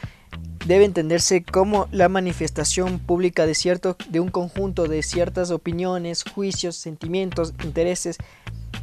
debe 0.67 0.85
entenderse 0.85 1.45
como 1.45 1.87
la 1.93 2.09
manifestación 2.09 2.99
pública 2.99 3.47
de 3.47 3.55
cierto 3.55 3.97
de 4.09 4.19
un 4.19 4.31
conjunto 4.31 4.89
de 4.89 5.03
ciertas 5.05 5.53
opiniones, 5.53 6.25
juicios, 6.25 6.75
sentimientos, 6.75 7.55
intereses, 7.63 8.19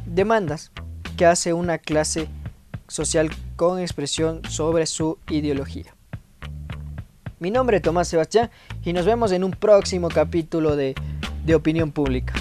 demandas 0.06 0.72
que 1.18 1.26
hace 1.26 1.52
una 1.52 1.76
clase 1.76 2.28
social 2.88 3.30
con 3.56 3.80
expresión 3.80 4.40
sobre 4.48 4.86
su 4.86 5.18
ideología. 5.28 5.94
Mi 7.42 7.50
nombre 7.50 7.78
es 7.78 7.82
Tomás 7.82 8.06
Sebastián 8.06 8.52
y 8.84 8.92
nos 8.92 9.04
vemos 9.04 9.32
en 9.32 9.42
un 9.42 9.50
próximo 9.50 10.06
capítulo 10.08 10.76
de, 10.76 10.94
de 11.44 11.54
Opinión 11.56 11.90
Pública. 11.90 12.34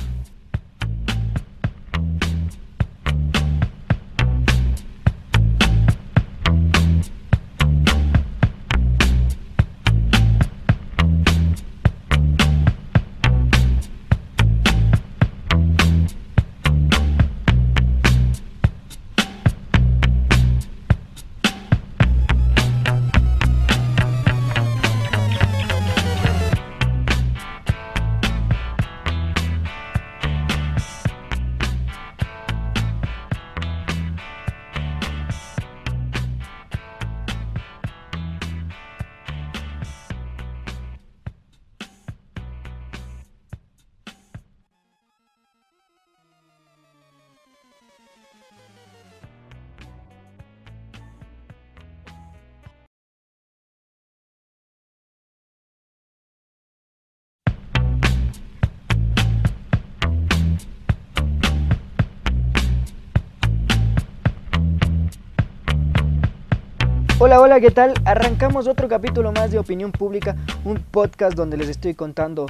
Hola, 67.24 67.40
hola, 67.40 67.62
¿qué 67.62 67.70
tal? 67.70 67.94
Arrancamos 68.04 68.68
otro 68.68 68.88
capítulo 68.88 69.32
más 69.32 69.52
de 69.52 69.60
Opinión 69.60 69.92
Pública, 69.92 70.36
un 70.66 70.78
podcast 70.78 71.38
donde 71.38 71.56
les 71.56 71.70
estoy 71.70 71.94
contando 71.94 72.48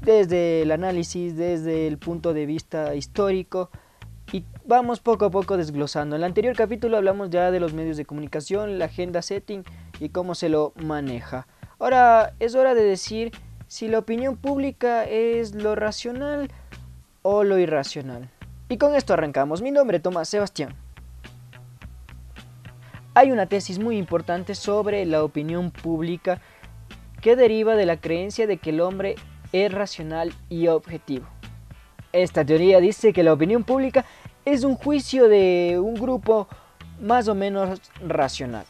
desde 0.00 0.62
el 0.62 0.70
análisis, 0.70 1.36
desde 1.36 1.88
el 1.88 1.98
punto 1.98 2.32
de 2.32 2.46
vista 2.46 2.94
histórico 2.94 3.68
y 4.30 4.44
vamos 4.64 5.00
poco 5.00 5.24
a 5.24 5.30
poco 5.32 5.56
desglosando. 5.56 6.14
En 6.14 6.20
el 6.20 6.26
anterior 6.26 6.54
capítulo 6.54 6.98
hablamos 6.98 7.30
ya 7.30 7.50
de 7.50 7.58
los 7.58 7.74
medios 7.74 7.96
de 7.96 8.04
comunicación, 8.04 8.78
la 8.78 8.84
agenda 8.84 9.22
setting 9.22 9.64
y 9.98 10.10
cómo 10.10 10.36
se 10.36 10.48
lo 10.48 10.72
maneja. 10.76 11.48
Ahora 11.80 12.34
es 12.38 12.54
hora 12.54 12.74
de 12.74 12.84
decir 12.84 13.32
si 13.66 13.88
la 13.88 13.98
opinión 13.98 14.36
pública 14.36 15.02
es 15.02 15.52
lo 15.56 15.74
racional 15.74 16.48
o 17.22 17.42
lo 17.42 17.58
irracional. 17.58 18.30
Y 18.68 18.78
con 18.78 18.94
esto 18.94 19.14
arrancamos. 19.14 19.62
Mi 19.62 19.72
nombre 19.72 19.96
es 19.96 20.02
Tomás 20.04 20.28
Sebastián. 20.28 20.76
Hay 23.14 23.30
una 23.30 23.46
tesis 23.46 23.78
muy 23.78 23.98
importante 23.98 24.54
sobre 24.54 25.04
la 25.04 25.22
opinión 25.22 25.70
pública 25.70 26.40
que 27.20 27.36
deriva 27.36 27.76
de 27.76 27.86
la 27.86 27.98
creencia 27.98 28.46
de 28.46 28.56
que 28.56 28.70
el 28.70 28.80
hombre 28.80 29.16
es 29.52 29.72
racional 29.72 30.32
y 30.48 30.68
objetivo. 30.68 31.26
Esta 32.12 32.44
teoría 32.44 32.80
dice 32.80 33.12
que 33.12 33.22
la 33.22 33.32
opinión 33.32 33.64
pública 33.64 34.04
es 34.44 34.64
un 34.64 34.74
juicio 34.74 35.28
de 35.28 35.78
un 35.82 35.94
grupo 35.94 36.48
más 37.00 37.28
o 37.28 37.34
menos 37.34 37.80
racional 38.06 38.64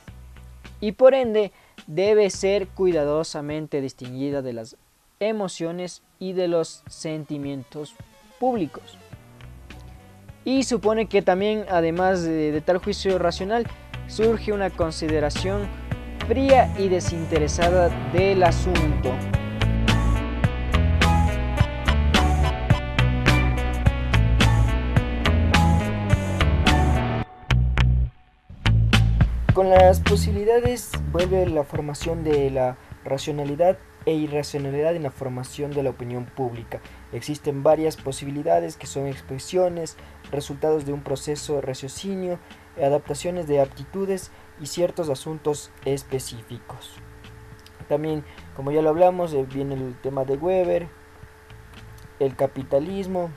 y 0.80 0.92
por 0.92 1.14
ende 1.14 1.52
debe 1.86 2.28
ser 2.28 2.68
cuidadosamente 2.68 3.80
distinguida 3.80 4.42
de 4.42 4.52
las 4.52 4.76
emociones 5.20 6.02
y 6.18 6.32
de 6.32 6.48
los 6.48 6.82
sentimientos 6.88 7.94
públicos. 8.40 8.98
Y 10.44 10.64
supone 10.64 11.06
que 11.06 11.22
también, 11.22 11.64
además 11.70 12.24
de, 12.24 12.60
tal 12.66 12.78
juicio 12.78 13.18
racional, 13.18 13.64
surge 14.06 14.52
una 14.52 14.70
consideración 14.70 15.68
fría 16.26 16.72
y 16.78 16.88
desinteresada 16.88 17.88
del 18.12 18.42
asunto. 18.42 19.10
Con 29.54 29.68
las 29.68 30.00
posibilidades 30.00 30.90
vuelve 31.12 31.46
la 31.46 31.62
formación 31.62 32.24
de 32.24 32.50
la 32.50 32.78
racionalidad 33.04 33.76
e 34.06 34.14
irracionalidad 34.14 34.96
en 34.96 35.02
la 35.02 35.10
formación 35.10 35.72
de 35.72 35.82
la 35.82 35.90
opinión 35.90 36.24
pública. 36.24 36.80
Existen 37.12 37.62
varias 37.62 37.96
posibilidades 37.96 38.76
que 38.76 38.86
son 38.86 39.06
expresiones, 39.06 39.96
resultados 40.32 40.84
de 40.84 40.92
un 40.92 41.02
proceso 41.02 41.54
de 41.54 41.60
raciocinio 41.60 42.38
adaptaciones 42.80 43.46
de 43.46 43.60
aptitudes 43.60 44.30
y 44.60 44.66
ciertos 44.66 45.08
asuntos 45.10 45.70
específicos. 45.84 46.96
También, 47.88 48.24
como 48.56 48.70
ya 48.70 48.82
lo 48.82 48.88
hablamos, 48.88 49.34
eh, 49.34 49.46
viene 49.52 49.74
el 49.74 49.94
tema 50.00 50.24
de 50.24 50.36
Weber, 50.36 50.88
el 52.20 52.36
capitalismo, 52.36 53.30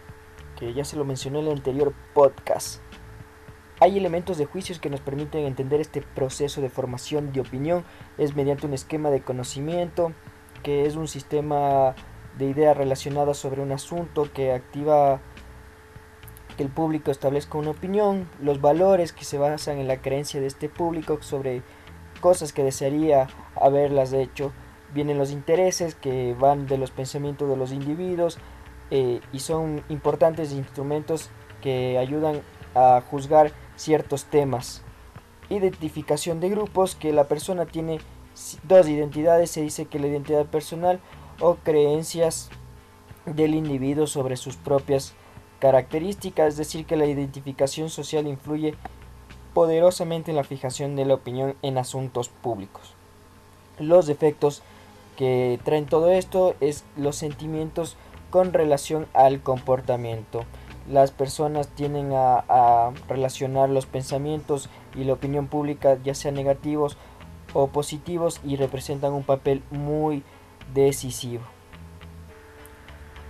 que 0.57 0.73
ya 0.73 0.85
se 0.85 0.95
lo 0.95 1.03
mencioné 1.03 1.39
en 1.39 1.47
el 1.47 1.53
anterior 1.53 1.93
podcast. 2.13 2.81
Hay 3.81 3.97
elementos 3.97 4.37
de 4.37 4.45
juicios 4.45 4.79
que 4.79 4.89
nos 4.89 5.01
permiten 5.01 5.45
entender 5.45 5.81
este 5.81 6.01
proceso 6.01 6.61
de 6.61 6.69
formación 6.69 7.33
de 7.33 7.41
opinión. 7.41 7.83
Es 8.17 8.35
mediante 8.35 8.65
un 8.65 8.73
esquema 8.73 9.09
de 9.09 9.21
conocimiento, 9.21 10.13
que 10.63 10.85
es 10.85 10.95
un 10.95 11.09
sistema 11.09 11.93
de 12.37 12.45
ideas 12.45 12.77
relacionadas 12.77 13.37
sobre 13.37 13.61
un 13.61 13.73
asunto 13.73 14.31
que 14.33 14.53
activa 14.53 15.19
que 16.55 16.63
el 16.63 16.69
público 16.69 17.11
establezca 17.11 17.57
una 17.57 17.71
opinión, 17.71 18.27
los 18.41 18.61
valores 18.61 19.13
que 19.13 19.25
se 19.25 19.37
basan 19.37 19.77
en 19.77 19.87
la 19.87 20.01
creencia 20.01 20.39
de 20.39 20.47
este 20.47 20.69
público 20.69 21.17
sobre 21.21 21.61
cosas 22.21 22.53
que 22.53 22.63
desearía 22.63 23.27
haberlas 23.55 24.13
hecho, 24.13 24.51
vienen 24.93 25.17
los 25.17 25.31
intereses 25.31 25.95
que 25.95 26.33
van 26.39 26.67
de 26.67 26.77
los 26.77 26.91
pensamientos 26.91 27.49
de 27.49 27.57
los 27.57 27.71
individuos 27.71 28.37
eh, 28.91 29.19
y 29.31 29.39
son 29.39 29.83
importantes 29.89 30.51
instrumentos 30.51 31.29
que 31.61 31.97
ayudan 31.97 32.41
a 32.75 33.01
juzgar 33.09 33.51
ciertos 33.75 34.25
temas. 34.25 34.83
Identificación 35.49 36.39
de 36.39 36.49
grupos, 36.49 36.95
que 36.95 37.13
la 37.13 37.25
persona 37.25 37.65
tiene 37.65 37.99
dos 38.63 38.87
identidades, 38.87 39.51
se 39.51 39.61
dice 39.61 39.85
que 39.85 39.99
la 39.99 40.07
identidad 40.07 40.45
personal 40.45 40.99
o 41.39 41.55
creencias 41.55 42.49
del 43.25 43.55
individuo 43.55 44.07
sobre 44.07 44.37
sus 44.37 44.55
propias 44.55 45.13
características, 45.59 46.49
es 46.49 46.57
decir, 46.57 46.85
que 46.85 46.95
la 46.95 47.05
identificación 47.05 47.89
social 47.89 48.27
influye 48.27 48.75
poderosamente 49.53 50.31
en 50.31 50.37
la 50.37 50.43
fijación 50.43 50.95
de 50.95 51.05
la 51.05 51.13
opinión 51.13 51.55
en 51.61 51.77
asuntos 51.77 52.29
públicos. 52.29 52.93
Los 53.79 54.05
defectos 54.05 54.61
que 55.17 55.59
traen 55.63 55.85
todo 55.85 56.11
esto 56.11 56.55
es 56.59 56.83
los 56.97 57.15
sentimientos 57.15 57.95
con 58.29 58.51
relación 58.51 59.07
al 59.13 59.41
comportamiento. 59.41 60.43
Las 60.89 61.11
personas 61.11 61.69
tienden 61.69 62.11
a, 62.13 62.43
a 62.49 62.91
relacionar 63.07 63.69
los 63.69 63.85
pensamientos 63.85 64.69
y 64.93 65.05
la 65.05 65.13
opinión 65.13 65.47
pública, 65.47 65.97
ya 66.03 66.13
sean 66.13 66.35
negativos 66.35 66.97
o 67.53 67.67
positivos, 67.67 68.41
y 68.43 68.57
representan 68.57 69.13
un 69.13 69.23
papel 69.23 69.63
muy 69.71 70.23
decisivo. 70.73 71.54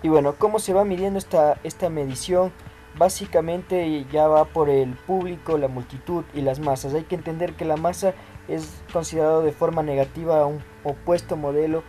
Y 0.06 0.08
bueno, 0.08 0.36
¿cómo 0.38 0.60
se 0.60 0.72
va 0.72 0.86
midiendo 0.86 1.18
esta, 1.18 1.58
esta 1.64 1.90
medición? 1.90 2.52
básicamente 2.96 4.06
ya 4.12 4.28
va 4.28 4.46
por 4.46 4.70
el 4.70 4.94
público, 4.94 5.58
la 5.58 5.68
multitud 5.68 6.24
y 6.36 6.42
las 6.42 6.60
masas. 6.60 6.94
Hay 6.94 7.06
que 7.06 7.16
entender 7.16 7.54
que 7.54 7.66
la 7.66 7.76
masa 7.76 8.14
es 8.48 8.84
considerado 8.94 9.42
de 9.42 9.52
forma 9.52 9.82
negativa 9.82 10.40
a 10.40 10.46
un 10.46 10.64
opuesto 10.84 11.36
modelo 11.36 11.84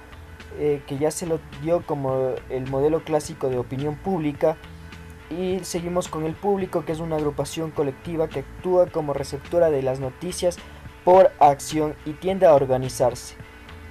eh, 0.58 0.82
que 0.86 0.96
ya 0.96 1.10
se 1.10 1.26
lo 1.26 1.38
dio 1.62 1.82
como 1.82 2.34
el 2.48 2.66
modelo 2.70 3.04
clásico 3.04 3.50
de 3.50 3.58
opinión 3.58 3.96
pública 3.96 4.56
y 5.28 5.60
seguimos 5.62 6.08
con 6.08 6.24
el 6.24 6.32
público 6.32 6.84
que 6.86 6.92
es 6.92 7.00
una 7.00 7.16
agrupación 7.16 7.70
colectiva 7.70 8.28
que 8.28 8.40
actúa 8.40 8.86
como 8.86 9.12
receptora 9.12 9.70
de 9.70 9.82
las 9.82 10.00
noticias 10.00 10.56
por 11.04 11.30
acción 11.38 11.94
y 12.06 12.14
tiende 12.14 12.46
a 12.46 12.54
organizarse. 12.54 13.36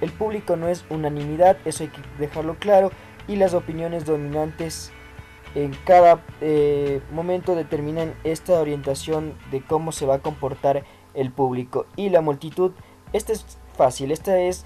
El 0.00 0.10
público 0.10 0.56
no 0.56 0.68
es 0.68 0.84
unanimidad, 0.90 1.56
eso 1.64 1.84
hay 1.84 1.88
que 1.88 2.02
dejarlo 2.18 2.56
claro, 2.56 2.90
y 3.28 3.36
las 3.36 3.54
opiniones 3.54 4.04
dominantes 4.04 4.92
en 5.54 5.74
cada 5.84 6.22
eh, 6.40 7.00
momento 7.10 7.54
determinan 7.54 8.14
esta 8.24 8.60
orientación 8.60 9.34
de 9.50 9.62
cómo 9.62 9.90
se 9.90 10.06
va 10.06 10.16
a 10.16 10.18
comportar 10.20 10.84
el 11.14 11.32
público 11.32 11.86
y 11.96 12.10
la 12.10 12.20
multitud. 12.20 12.72
Esta 13.12 13.32
es 13.32 13.58
fácil, 13.74 14.10
esta 14.10 14.38
es 14.38 14.64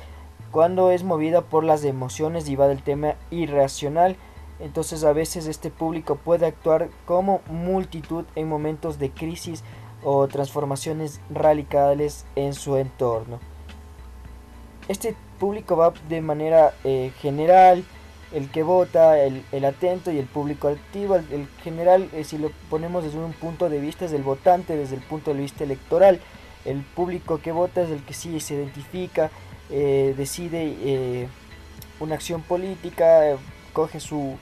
cuando 0.50 0.90
es 0.90 1.04
movida 1.04 1.42
por 1.42 1.64
las 1.64 1.84
emociones 1.84 2.48
y 2.48 2.56
va 2.56 2.66
del 2.66 2.82
tema 2.82 3.14
irracional. 3.30 4.16
Entonces 4.58 5.04
a 5.04 5.12
veces 5.12 5.46
este 5.46 5.70
público 5.70 6.16
puede 6.16 6.46
actuar 6.46 6.90
como 7.06 7.40
multitud 7.48 8.24
en 8.34 8.48
momentos 8.48 8.98
de 8.98 9.10
crisis 9.10 9.62
o 10.02 10.26
transformaciones 10.28 11.20
radicales 11.30 12.26
en 12.34 12.52
su 12.52 12.76
entorno. 12.76 13.38
Este 14.88 15.14
público 15.38 15.76
va 15.76 15.92
de 16.08 16.20
manera 16.20 16.74
eh, 16.84 17.12
general, 17.20 17.84
el 18.32 18.48
que 18.50 18.62
vota, 18.62 19.18
el, 19.18 19.64
atento 19.64 20.10
y 20.10 20.18
el 20.18 20.26
público 20.26 20.68
activo. 20.68 21.16
El, 21.16 21.48
general, 21.62 22.08
eh, 22.12 22.24
si 22.24 22.38
lo 22.38 22.50
ponemos 22.68 23.04
desde 23.04 23.18
un 23.18 23.32
punto 23.32 23.68
de 23.68 23.80
vista, 23.80 24.04
es 24.04 24.12
el 24.12 24.22
votante, 24.22 24.76
desde 24.76 24.96
el 24.96 25.02
punto 25.02 25.34
de 25.34 25.40
vista 25.40 25.64
electoral. 25.64 26.20
El 26.64 26.82
público 26.82 27.40
que 27.40 27.52
vota 27.52 27.82
es 27.82 27.90
el 27.90 28.02
que 28.04 28.14
sí 28.14 28.38
se 28.40 28.54
identifica, 28.54 29.30
eh, 29.70 30.14
decide 30.16 30.76
eh, 30.82 31.28
una 31.98 32.14
acción 32.14 32.42
política, 32.42 33.36
coge 33.72 33.98
su, 33.98 34.36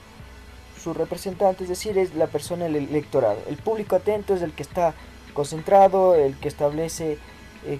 su 0.83 0.92
representante, 0.95 1.64
es 1.64 1.71
decir, 1.71 1.97
es 1.97 2.14
la 2.14 2.26
persona 2.26 2.66
el 2.66 2.76
electorado. 2.76 3.38
El 3.49 3.57
público 3.57 3.97
atento 3.97 4.35
es 4.35 4.42
el 4.42 4.52
que 4.52 4.62
está 4.62 4.95
concentrado, 5.33 6.14
el 6.14 6.37
que 6.38 6.49
establece 6.49 7.18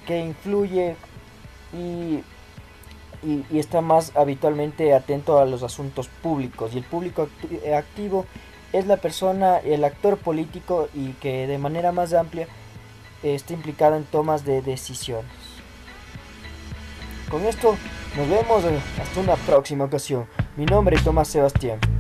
qué 0.07 0.21
influye 0.21 0.97
y 1.73 2.21
y, 3.23 3.59
está 3.59 3.81
más 3.81 4.13
habitualmente 4.17 4.95
atento 4.95 5.39
a 5.39 5.47
los 5.47 5.63
asuntos 5.63 6.09
públicos. 6.09 6.73
Y 6.75 6.79
el 6.79 6.85
público 6.85 7.29
eh, 7.51 7.75
activo 7.75 8.27
es 8.73 8.87
la 8.87 8.97
persona, 8.97 9.59
el 9.59 9.85
actor 9.85 10.19
político 10.19 10.89
y 10.95 11.13
que 11.15 11.47
de 11.47 11.59
manera 11.59 11.93
más 11.93 12.13
amplia 12.13 12.47
está 13.23 13.53
implicado 13.53 13.97
en 13.97 14.05
tomas 14.05 14.45
de 14.45 14.63
decisiones. 14.63 15.31
Con 17.31 17.45
esto 17.45 17.77
nos 18.17 18.29
vemos 18.29 18.65
eh, 18.65 18.79
hasta 19.01 19.21
una 19.21 19.37
próxima 19.37 19.85
ocasión. 19.85 20.27
Mi 20.57 20.65
nombre 20.65 20.97
es 20.97 21.05
Tomás 21.05 21.29
Sebastián. 21.29 21.98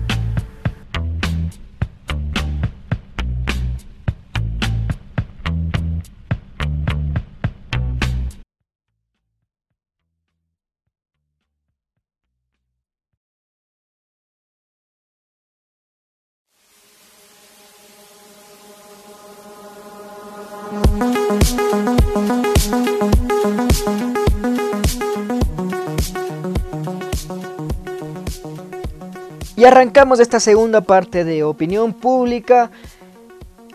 Arrancamos 29.69 30.19
esta 30.19 30.41
segunda 30.41 30.81
parte 30.81 31.25
de 31.25 31.45
opinión 31.45 31.93
pública. 31.93 32.71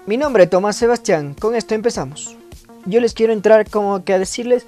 Mi 0.07 0.17
nombre 0.17 0.45
es 0.45 0.49
Tomás 0.49 0.75
Sebastián, 0.75 1.35
con 1.39 1.53
esto 1.53 1.75
empezamos. 1.75 2.35
Yo 2.87 2.99
les 2.99 3.13
quiero 3.13 3.31
entrar 3.31 3.69
como 3.69 4.03
que 4.03 4.13
a 4.13 4.17
decirles 4.17 4.65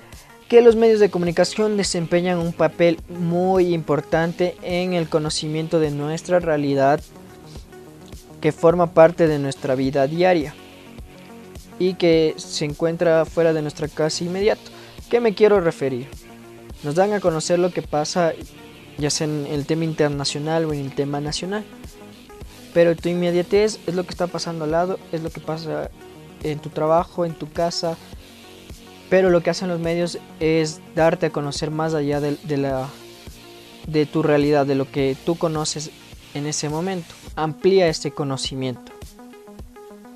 que 0.50 0.62
los 0.62 0.76
medios 0.76 1.00
de 1.00 1.10
comunicación 1.10 1.78
desempeñan 1.78 2.38
un 2.38 2.54
papel 2.54 3.00
muy 3.10 3.74
importante 3.74 4.56
en 4.62 4.94
el 4.94 5.10
conocimiento 5.10 5.80
de 5.80 5.90
nuestra 5.90 6.40
realidad 6.40 7.02
que 8.40 8.52
forma 8.52 8.94
parte 8.94 9.28
de 9.28 9.40
nuestra 9.40 9.74
vida 9.74 10.06
diaria 10.06 10.54
y 11.80 11.96
que 11.96 12.36
se 12.38 12.66
encuentra 12.66 13.26
fuera 13.26 13.52
de 13.52 13.64
nuestra 13.64 13.88
casa 13.88 14.24
inmediato. 14.24 14.70
¿Qué 15.10 15.20
me 15.20 15.34
quiero 15.34 15.60
referir? 15.60 16.08
Nos 16.84 16.94
dan 16.94 17.14
a 17.14 17.20
conocer 17.20 17.58
lo 17.58 17.72
que 17.72 17.82
pasa 17.82 18.32
ya 18.98 19.10
sea 19.10 19.28
en 19.28 19.48
el 19.48 19.66
tema 19.66 19.84
internacional 19.84 20.66
o 20.66 20.74
en 20.74 20.80
el 20.80 20.94
tema 20.94 21.20
nacional. 21.20 21.64
Pero 22.74 22.96
tu 22.96 23.10
inmediatez 23.10 23.80
es 23.88 23.96
lo 23.96 24.04
que 24.04 24.12
está 24.12 24.28
pasando 24.28 24.66
al 24.66 24.72
lado, 24.72 25.00
es 25.12 25.24
lo 25.24 25.30
que 25.30 25.40
pasa 25.40 25.90
en 26.44 26.60
tu 26.60 26.70
trabajo, 26.70 27.26
en 27.26 27.34
tu 27.34 27.50
casa. 27.50 27.98
Pero 29.10 29.30
lo 29.30 29.42
que 29.42 29.50
hacen 29.50 29.70
los 29.70 29.80
medios 29.80 30.20
es 30.40 30.82
darte 30.96 31.28
a 31.28 31.30
conocer 31.30 31.72
más 31.72 31.94
allá 31.94 32.20
de, 32.20 32.58
la, 32.58 32.90
de 33.88 34.06
tu 34.06 34.24
realidad, 34.24 34.66
de 34.66 34.76
lo 34.76 34.92
que 34.92 35.16
tú 35.26 35.38
conoces 35.38 35.92
en 36.34 36.48
ese 36.48 36.70
momento. 36.70 37.14
Amplía 37.36 37.88
este 37.88 38.12
conocimiento. 38.12 38.92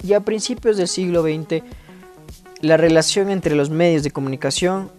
Y 0.04 0.14
a 0.14 0.22
principios 0.22 0.78
del 0.78 0.88
siglo 0.88 1.22
XX, 1.24 1.64
la 2.62 2.78
relación 2.78 3.30
entre 3.30 3.56
los 3.56 3.70
medios 3.70 4.04
de 4.04 4.12
comunicación 4.12 4.92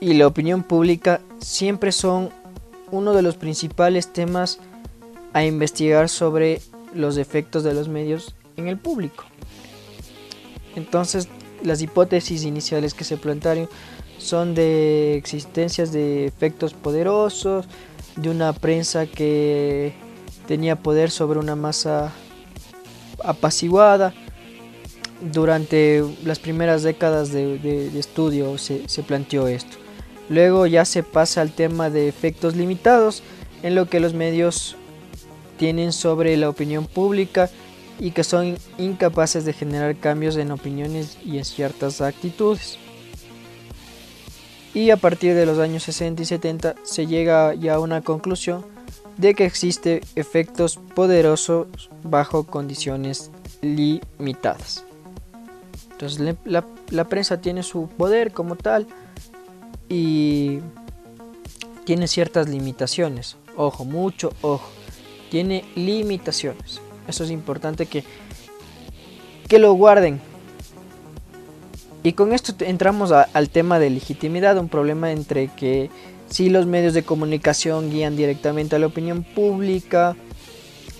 y 0.00 0.14
la 0.14 0.26
opinión 0.26 0.62
pública 0.62 1.20
siempre 1.40 1.92
son 1.92 2.30
uno 2.90 3.12
de 3.12 3.22
los 3.22 3.36
principales 3.36 4.12
temas 4.12 4.58
a 5.32 5.44
investigar 5.44 6.08
sobre 6.08 6.60
los 6.94 7.16
efectos 7.16 7.64
de 7.64 7.74
los 7.74 7.88
medios 7.88 8.34
en 8.56 8.68
el 8.68 8.78
público. 8.78 9.24
Entonces, 10.76 11.28
las 11.62 11.82
hipótesis 11.82 12.44
iniciales 12.44 12.94
que 12.94 13.04
se 13.04 13.16
plantearon 13.16 13.68
son 14.18 14.54
de 14.54 15.16
existencias 15.16 15.92
de 15.92 16.26
efectos 16.26 16.74
poderosos, 16.74 17.66
de 18.16 18.30
una 18.30 18.52
prensa 18.52 19.06
que 19.06 19.94
tenía 20.46 20.76
poder 20.76 21.10
sobre 21.10 21.38
una 21.38 21.56
masa 21.56 22.12
apaciguada. 23.24 24.12
Durante 25.20 26.04
las 26.24 26.38
primeras 26.38 26.82
décadas 26.84 27.32
de, 27.32 27.90
estudio 27.98 28.56
se, 28.58 28.88
se 28.88 29.02
planteó 29.02 29.48
esto. 29.48 29.76
Luego 30.28 30.66
ya 30.66 30.84
se 30.84 31.02
pasa 31.02 31.40
al 31.40 31.52
tema 31.52 31.90
de 31.90 32.08
efectos 32.08 32.56
limitados, 32.56 33.22
en 33.62 33.74
lo 33.74 33.88
que 33.88 34.00
los 34.00 34.14
medios 34.14 34.76
tienen 35.58 35.92
sobre 35.92 36.36
la 36.36 36.48
opinión 36.48 36.86
pública 36.86 37.50
y 37.98 38.12
que 38.12 38.24
son 38.24 38.56
incapaces 38.78 39.44
de 39.44 39.52
generar 39.52 39.96
cambios 39.96 40.36
en 40.36 40.52
opiniones 40.52 41.18
y 41.24 41.38
en 41.38 41.44
ciertas 41.44 42.00
actitudes. 42.00 42.78
Y 44.74 44.90
a 44.90 44.96
partir 44.96 45.34
de 45.34 45.46
los 45.46 45.58
años 45.58 45.82
60 45.82 46.22
y 46.22 46.24
70 46.24 46.74
se 46.84 47.06
llega 47.06 47.54
ya 47.54 47.74
a 47.74 47.80
una 47.80 48.02
conclusión 48.02 48.64
de 49.16 49.34
que 49.34 49.44
existe 49.44 50.02
efectos 50.14 50.78
poderosos 50.94 51.66
bajo 52.04 52.44
condiciones 52.44 53.32
limitadas. 53.60 54.84
Entonces 55.90 56.36
la, 56.44 56.64
la 56.90 57.04
prensa 57.04 57.40
tiene 57.40 57.64
su 57.64 57.88
poder 57.88 58.30
como 58.30 58.54
tal, 58.54 58.86
y 59.88 60.60
tiene 61.84 62.08
ciertas 62.08 62.48
limitaciones. 62.48 63.36
Ojo, 63.56 63.84
mucho 63.84 64.32
ojo. 64.42 64.68
Tiene 65.30 65.64
limitaciones. 65.74 66.80
Eso 67.06 67.24
es 67.24 67.30
importante 67.30 67.86
que, 67.86 68.04
que 69.48 69.58
lo 69.58 69.72
guarden. 69.72 70.20
Y 72.02 72.12
con 72.12 72.32
esto 72.32 72.54
entramos 72.64 73.12
al 73.12 73.50
tema 73.50 73.78
de 73.78 73.90
legitimidad, 73.90 74.56
un 74.58 74.68
problema 74.68 75.10
entre 75.10 75.48
que 75.48 75.90
si 76.28 76.48
los 76.48 76.66
medios 76.66 76.94
de 76.94 77.02
comunicación 77.02 77.90
guían 77.90 78.16
directamente 78.16 78.76
a 78.76 78.78
la 78.78 78.86
opinión 78.86 79.24
pública, 79.24 80.14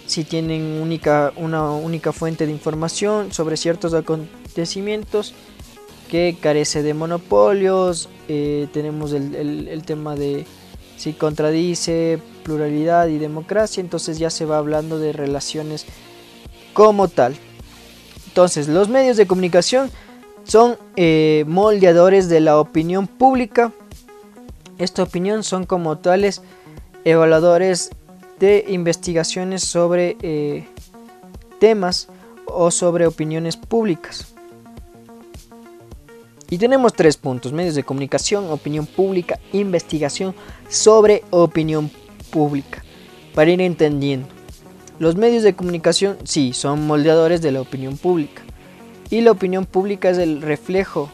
si 0.06 0.24
tienen 0.24 0.80
única, 0.82 1.32
una 1.36 1.70
única 1.70 2.12
fuente 2.12 2.46
de 2.46 2.52
información 2.52 3.32
sobre 3.32 3.56
ciertos 3.56 3.94
acontecimientos, 3.94 5.34
que 6.08 6.36
carece 6.40 6.82
de 6.82 6.94
monopolios, 6.94 8.08
eh, 8.28 8.68
tenemos 8.72 9.12
el, 9.12 9.82
tema 9.84 10.16
de 10.16 10.46
si 10.96 11.12
contradice 11.12 12.18
pluralidad 12.42 13.08
y 13.08 13.18
democracia, 13.18 13.80
entonces 13.80 14.18
ya 14.18 14.30
se 14.30 14.44
va 14.44 14.58
hablando 14.58 14.98
de 14.98 15.12
relaciones 15.12 15.86
como 16.72 17.08
tal. 17.08 17.36
Entonces, 18.26 18.68
los 18.68 18.88
medios 18.88 19.16
de 19.16 19.26
comunicación 19.26 19.90
son 20.44 20.76
eh, 20.96 21.44
moldeadores 21.46 22.28
de 22.28 22.40
la 22.40 22.58
opinión 22.58 23.06
pública. 23.06 23.72
Esta 24.78 25.02
opinión 25.02 25.42
son 25.42 25.66
como 25.66 25.98
tales 25.98 26.42
evaluadores 27.04 27.90
de 28.38 28.64
investigaciones 28.68 29.62
sobre 29.62 30.16
eh, 30.22 30.66
temas 31.58 32.08
o 32.46 32.70
sobre 32.70 33.06
opiniones 33.06 33.56
públicas. 33.56 34.34
Y 36.50 36.58
tenemos 36.58 36.94
tres 36.94 37.16
puntos, 37.16 37.52
medios 37.52 37.74
de 37.74 37.84
comunicación, 37.84 38.50
opinión 38.50 38.86
pública, 38.86 39.38
investigación 39.52 40.34
sobre 40.68 41.22
opinión 41.30 41.90
pública, 42.30 42.82
para 43.34 43.50
ir 43.50 43.60
entendiendo. 43.60 44.28
Los 44.98 45.16
medios 45.16 45.42
de 45.42 45.54
comunicación 45.54 46.16
sí 46.24 46.52
son 46.52 46.86
moldeadores 46.86 47.42
de 47.42 47.52
la 47.52 47.60
opinión 47.60 47.98
pública 47.98 48.42
y 49.10 49.20
la 49.20 49.30
opinión 49.30 49.66
pública 49.66 50.10
es 50.10 50.18
el 50.18 50.42
reflejo. 50.42 51.10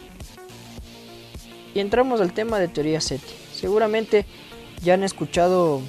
Y 1.75 1.81
entramos 1.81 2.21
al 2.21 2.33
tema 2.33 2.59
de 2.59 2.69
teoría 2.69 3.01
SETI. 3.01 3.35
Seguramente 3.55 4.27
ya 4.83 4.95
han 4.95 5.03
escuchado 5.03 5.81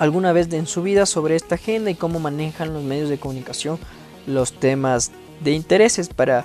alguna 0.00 0.32
vez 0.32 0.52
en 0.52 0.66
su 0.66 0.82
vida 0.82 1.06
sobre 1.06 1.36
esta 1.36 1.54
agenda 1.54 1.90
y 1.90 1.94
cómo 1.94 2.18
manejan 2.18 2.74
los 2.74 2.82
medios 2.82 3.08
de 3.08 3.18
comunicación 3.18 3.78
los 4.26 4.52
temas 4.52 5.12
de 5.42 5.52
intereses 5.52 6.08
para 6.08 6.44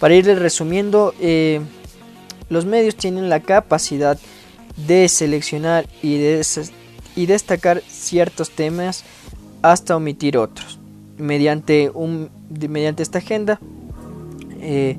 para 0.00 0.14
ir 0.14 0.26
resumiendo, 0.26 1.14
eh, 1.20 1.60
los 2.48 2.64
medios 2.64 2.96
tienen 2.96 3.28
la 3.28 3.40
capacidad 3.40 4.18
de 4.86 5.08
seleccionar 5.08 5.86
y, 6.02 6.18
de, 6.18 6.46
y 7.16 7.26
destacar 7.26 7.82
ciertos 7.88 8.50
temas 8.50 9.04
hasta 9.62 9.96
omitir 9.96 10.38
otros. 10.38 10.78
Mediante, 11.16 11.90
un, 11.92 12.30
mediante 12.68 13.02
esta 13.02 13.18
agenda, 13.18 13.58
eh, 14.60 14.96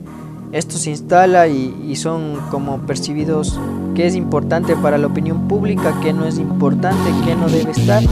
esto 0.52 0.78
se 0.78 0.90
instala 0.90 1.48
y, 1.48 1.76
y, 1.88 1.96
son 1.96 2.40
como 2.50 2.86
percibidos 2.86 3.60
que 3.96 4.08
es 4.08 4.16
importante 4.16 4.76
para 4.76 4.98
la 4.98 5.08
opinión 5.08 5.48
pública, 5.48 5.98
que 6.02 6.12
no 6.12 6.26
es 6.26 6.40
importante, 6.40 7.10
que 7.26 7.36
no 7.36 7.48
debe 7.48 7.72
estar. 7.72 8.04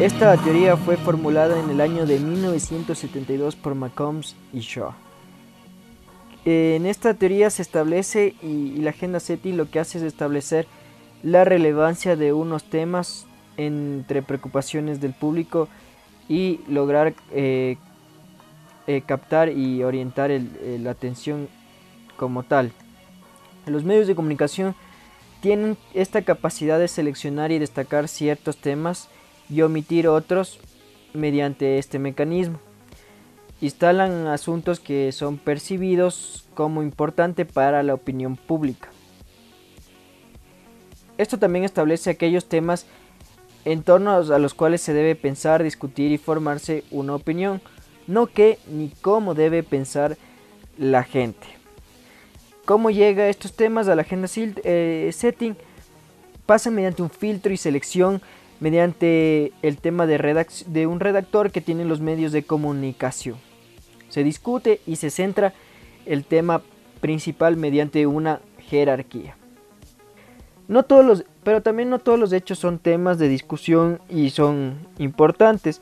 Esta 0.00 0.36
teoría 0.36 0.76
fue 0.76 0.98
formulada 0.98 1.58
en 1.58 1.70
el 1.70 1.80
año 1.80 2.04
de 2.04 2.18
1972 2.18 3.56
por 3.56 3.74
McCombs 3.74 4.36
y 4.52 4.60
Shaw. 4.60 4.92
En 6.44 6.84
esta 6.84 7.14
teoría 7.14 7.48
se 7.48 7.62
establece 7.62 8.34
y, 8.42 8.76
la 8.76 8.90
agenda 8.90 9.20
SETI 9.20 9.52
lo 9.52 9.70
que 9.70 9.80
hace 9.80 9.96
es 9.96 10.04
establecer 10.04 10.66
la 11.22 11.46
relevancia 11.46 12.14
de 12.14 12.34
unos 12.34 12.64
temas 12.64 13.26
entre 13.56 14.20
preocupaciones 14.20 15.00
del 15.00 15.14
público 15.14 15.66
y 16.28 16.60
lograr 16.68 17.14
eh, 17.32 17.78
eh, 18.86 19.00
captar 19.00 19.48
y 19.48 19.82
orientar 19.82 20.30
la 20.30 20.90
atención 20.90 21.48
como 22.18 22.42
tal. 22.42 22.70
Los 23.64 23.82
medios 23.84 24.06
de 24.06 24.14
comunicación 24.14 24.74
tienen 25.40 25.78
esta 25.94 26.20
capacidad 26.20 26.78
de 26.78 26.86
seleccionar 26.86 27.50
y 27.50 27.58
destacar 27.58 28.08
ciertos 28.08 28.58
temas 28.58 29.08
y 29.48 29.62
omitir 29.62 30.08
otros 30.08 30.58
mediante 31.14 31.78
este 31.78 31.98
mecanismo. 31.98 32.60
Instalan 33.60 34.26
asuntos 34.26 34.80
que 34.80 35.12
son 35.12 35.38
percibidos 35.38 36.46
como 36.54 36.82
importante 36.82 37.44
para 37.44 37.82
la 37.82 37.94
opinión 37.94 38.36
pública. 38.36 38.90
Esto 41.18 41.38
también 41.38 41.64
establece 41.64 42.10
aquellos 42.10 42.46
temas 42.46 42.86
en 43.64 43.82
torno 43.82 44.12
a 44.12 44.38
los 44.38 44.54
cuales 44.54 44.80
se 44.80 44.92
debe 44.92 45.16
pensar, 45.16 45.62
discutir 45.62 46.12
y 46.12 46.18
formarse 46.18 46.84
una 46.90 47.14
opinión, 47.14 47.60
no 48.06 48.26
qué 48.26 48.58
ni 48.68 48.90
cómo 49.00 49.34
debe 49.34 49.62
pensar 49.62 50.16
la 50.78 51.02
gente. 51.02 51.46
¿Cómo 52.64 52.90
llega 52.90 53.28
estos 53.28 53.54
temas 53.54 53.88
a 53.88 53.94
la 53.94 54.02
agenda 54.02 54.28
eh, 54.36 55.10
setting? 55.12 55.56
Pasa 56.44 56.70
mediante 56.70 57.02
un 57.02 57.10
filtro 57.10 57.52
y 57.52 57.56
selección 57.56 58.20
mediante 58.60 59.52
el 59.62 59.78
tema 59.78 60.06
de, 60.06 60.46
de 60.66 60.86
un 60.86 61.00
redactor 61.00 61.50
que 61.50 61.60
tiene 61.60 61.84
los 61.84 62.00
medios 62.00 62.32
de 62.32 62.44
comunicación. 62.44 63.36
Se 64.08 64.24
discute 64.24 64.80
y 64.86 64.96
se 64.96 65.10
centra 65.10 65.52
el 66.06 66.24
tema 66.24 66.62
principal 67.00 67.56
mediante 67.56 68.06
una 68.06 68.40
jerarquía. 68.58 69.36
No 70.68 70.82
todos 70.82 71.04
los, 71.04 71.24
pero 71.44 71.62
también 71.62 71.90
no 71.90 71.98
todos 71.98 72.18
los 72.18 72.32
hechos 72.32 72.58
son 72.58 72.78
temas 72.78 73.18
de 73.18 73.28
discusión 73.28 74.00
y 74.08 74.30
son 74.30 74.88
importantes. 74.98 75.80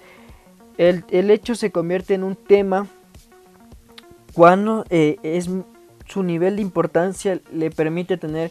El, 0.76 1.04
hecho 1.30 1.54
se 1.54 1.70
convierte 1.70 2.14
en 2.14 2.24
un 2.24 2.36
tema 2.36 2.88
cuando 4.34 4.84
eh, 4.90 5.16
es, 5.22 5.48
su 6.06 6.22
nivel 6.22 6.56
de 6.56 6.62
importancia 6.62 7.40
le 7.52 7.70
permite 7.70 8.16
tener 8.16 8.50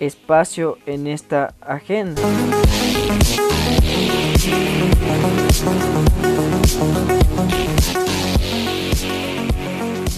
espacio 0.00 0.78
en 0.86 1.06
esta 1.06 1.54
agenda. 1.60 2.22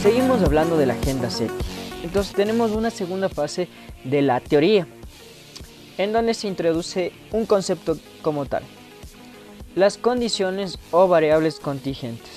Seguimos 0.03 0.43
hablando 0.43 0.77
de 0.77 0.87
la 0.87 0.95
agenda 0.95 1.31
SETI. 1.31 1.53
Entonces 2.03 2.35
tenemos 2.35 2.71
una 2.73 2.91
segunda 2.91 3.29
fase 3.29 3.69
de 4.05 4.23
la 4.23 4.41
teoría, 4.41 4.87
en 5.99 6.13
donde 6.13 6.35
se 6.35 6.49
introduce 6.49 7.13
un 7.33 7.47
concepto 7.47 7.99
como 8.23 8.47
tal. 8.47 8.63
Las 9.75 9.99
condiciones 9.99 10.79
o 10.91 11.09
variables 11.09 11.59
contingentes, 11.59 12.31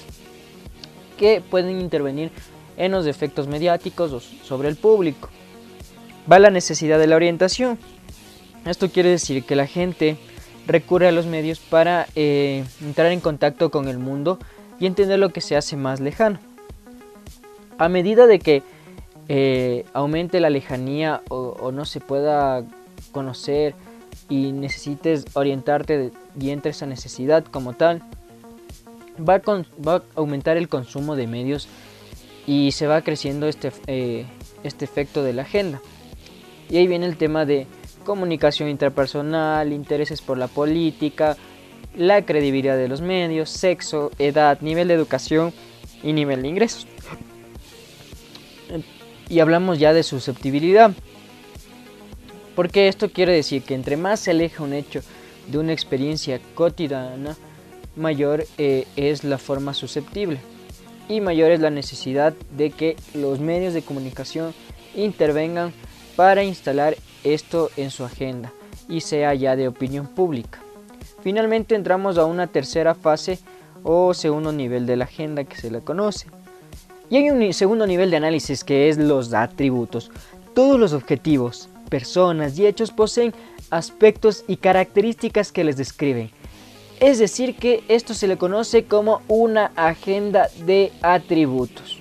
que 1.17 1.41
pueden 1.41 1.79
intervenir 1.79 2.31
en 2.77 2.91
los 2.91 3.05
efectos 3.05 3.47
mediáticos 3.47 4.11
sobre 4.43 4.69
el 4.69 4.75
público. 4.75 5.29
Va 6.31 6.39
la 6.39 6.49
necesidad 6.49 6.99
de 6.99 7.07
la 7.07 7.15
orientación. 7.15 7.77
Esto 8.65 8.89
quiere 8.89 9.09
decir 9.09 9.43
que 9.43 9.55
la 9.55 9.67
gente 9.67 10.17
recurre 10.71 11.07
a 11.07 11.11
los 11.11 11.25
medios 11.25 11.59
para 11.59 12.07
eh, 12.15 12.63
entrar 12.81 13.11
en 13.11 13.19
contacto 13.19 13.69
con 13.69 13.87
el 13.87 13.99
mundo 13.99 14.39
y 14.79 14.85
entender 14.85 15.19
lo 15.19 15.29
que 15.29 15.41
se 15.41 15.55
hace 15.55 15.75
más 15.77 15.99
lejano. 15.99 16.39
A 17.77 17.89
medida 17.89 18.25
de 18.27 18.39
que 18.39 18.63
eh, 19.27 19.85
aumente 19.93 20.39
la 20.39 20.49
lejanía 20.49 21.21
o, 21.29 21.71
no 21.71 21.85
se 21.85 21.99
pueda 21.99 22.63
conocer 23.11 23.75
y 24.29 24.51
necesites 24.51 25.25
orientarte 25.33 26.11
y 26.39 26.49
entre 26.49 26.71
esa 26.71 26.85
necesidad 26.85 27.43
como 27.45 27.73
tal, 27.73 28.01
va 29.19 29.35
a, 29.35 30.01
aumentar 30.15 30.57
el 30.57 30.69
consumo 30.69 31.15
de 31.15 31.27
medios 31.27 31.67
y 32.47 32.71
se 32.71 32.87
va 32.87 33.01
creciendo 33.01 33.47
este, 33.47 33.71
eh, 33.87 34.25
este 34.63 34.85
efecto 34.85 35.23
de 35.23 35.33
la 35.33 35.43
agenda. 35.43 35.81
Y 36.69 36.77
ahí 36.77 36.87
viene 36.87 37.05
el 37.05 37.17
tema 37.17 37.45
de 37.45 37.67
comunicación 38.01 38.69
interpersonal, 38.69 39.73
intereses 39.73 40.21
por 40.21 40.37
la 40.37 40.47
política, 40.47 41.37
la 41.95 42.23
credibilidad 42.25 42.77
de 42.77 42.87
los 42.87 43.01
medios, 43.01 43.49
sexo, 43.49 44.11
edad, 44.19 44.59
nivel 44.61 44.87
de 44.87 44.93
educación 44.93 45.53
y 46.03 46.13
nivel 46.13 46.41
de 46.41 46.47
ingresos. 46.47 46.87
Y 49.29 49.39
hablamos 49.39 49.79
ya 49.79 49.93
de 49.93 50.03
susceptibilidad. 50.03 50.91
Porque 52.55 52.87
esto 52.87 53.09
quiere 53.09 53.33
decir 53.33 53.63
que 53.63 53.75
entre 53.75 53.97
más 53.97 54.19
se 54.19 54.31
aleja 54.31 54.63
un 54.63 54.73
hecho 54.73 55.01
de 55.47 55.57
una 55.57 55.73
experiencia 55.73 56.39
cotidiana, 56.53 57.37
mayor 57.95 58.45
eh, 58.57 58.87
es 58.95 59.23
la 59.23 59.37
forma 59.37 59.73
susceptible 59.73 60.39
y 61.09 61.19
mayor 61.21 61.51
es 61.51 61.59
la 61.59 61.69
necesidad 61.69 62.33
de 62.55 62.71
que 62.71 62.95
los 63.13 63.39
medios 63.39 63.73
de 63.73 63.81
comunicación 63.81 64.53
intervengan 64.95 65.73
para 66.15 66.43
instalar 66.43 66.95
esto 67.23 67.69
en 67.77 67.91
su 67.91 68.03
agenda 68.03 68.51
y 68.87 69.01
sea 69.01 69.33
ya 69.33 69.55
de 69.55 69.67
opinión 69.67 70.07
pública. 70.07 70.59
Finalmente 71.21 71.75
entramos 71.75 72.17
a 72.17 72.25
una 72.25 72.47
tercera 72.47 72.95
fase 72.95 73.39
o 73.83 74.13
segundo 74.13 74.51
nivel 74.51 74.85
de 74.85 74.95
la 74.95 75.05
agenda 75.05 75.43
que 75.43 75.55
se 75.55 75.71
le 75.71 75.81
conoce. 75.81 76.27
Y 77.09 77.17
hay 77.17 77.29
un 77.29 77.53
segundo 77.53 77.85
nivel 77.85 78.09
de 78.09 78.17
análisis 78.17 78.63
que 78.63 78.89
es 78.89 78.97
los 78.97 79.33
atributos. 79.33 80.11
Todos 80.53 80.79
los 80.79 80.93
objetivos, 80.93 81.69
personas 81.89 82.57
y 82.57 82.65
hechos 82.65 82.91
poseen 82.91 83.33
aspectos 83.69 84.43
y 84.47 84.57
características 84.57 85.51
que 85.51 85.63
les 85.63 85.77
describen. 85.77 86.31
Es 86.99 87.19
decir, 87.19 87.55
que 87.55 87.83
esto 87.87 88.13
se 88.13 88.27
le 88.27 88.37
conoce 88.37 88.85
como 88.85 89.21
una 89.27 89.71
agenda 89.75 90.49
de 90.65 90.91
atributos. 91.01 91.99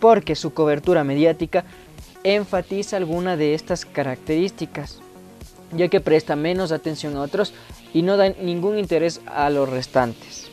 Porque 0.00 0.36
su 0.36 0.54
cobertura 0.54 1.04
mediática 1.04 1.64
enfatiza 2.34 2.96
alguna 2.96 3.36
de 3.36 3.54
estas 3.54 3.84
características, 3.84 5.00
ya 5.72 5.88
que 5.88 6.00
presta 6.00 6.36
menos 6.36 6.72
atención 6.72 7.16
a 7.16 7.22
otros 7.22 7.52
y 7.94 8.02
no 8.02 8.16
da 8.16 8.28
ningún 8.30 8.78
interés 8.78 9.20
a 9.26 9.50
los 9.50 9.68
restantes. 9.68 10.50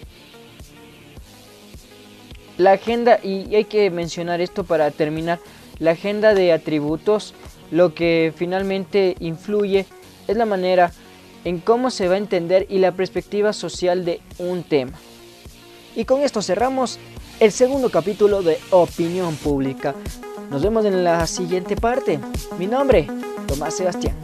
La 2.58 2.74
agenda, 2.74 3.20
y 3.22 3.54
hay 3.56 3.66
que 3.66 3.90
mencionar 3.90 4.40
esto 4.40 4.64
para 4.64 4.90
terminar, 4.92 5.40
la 5.80 5.92
agenda 5.92 6.34
de 6.34 6.54
atributos 6.54 7.34
lo 7.72 7.94
que 7.94 8.34
finalmente 8.36 9.16
influye 9.20 9.86
es 10.28 10.38
la 10.38 10.46
manera 10.46 10.92
en 11.44 11.60
cómo 11.60 11.90
se 11.92 12.08
va 12.08 12.16
a 12.16 12.20
entender 12.20 12.66
y 12.70 12.80
la 12.80 12.94
perspectiva 12.94 13.54
social 13.54 14.06
de 14.06 14.22
un 14.38 14.64
tema. 14.64 14.94
Y 15.96 16.06
con 16.06 16.22
esto 16.22 16.42
cerramos 16.42 17.00
el 17.40 17.52
segundo 17.52 17.90
capítulo 17.90 18.42
de 18.42 18.58
Opinión 18.72 19.36
Pública. 19.36 19.96
Nos 20.50 20.62
vemos 20.62 20.86
en 20.86 21.04
la 21.04 21.26
siguiente 21.28 21.76
parte. 21.76 22.20
Mi 22.58 22.68
nombre, 22.68 23.08
Tomás 23.48 23.76
Sebastián. 23.76 24.16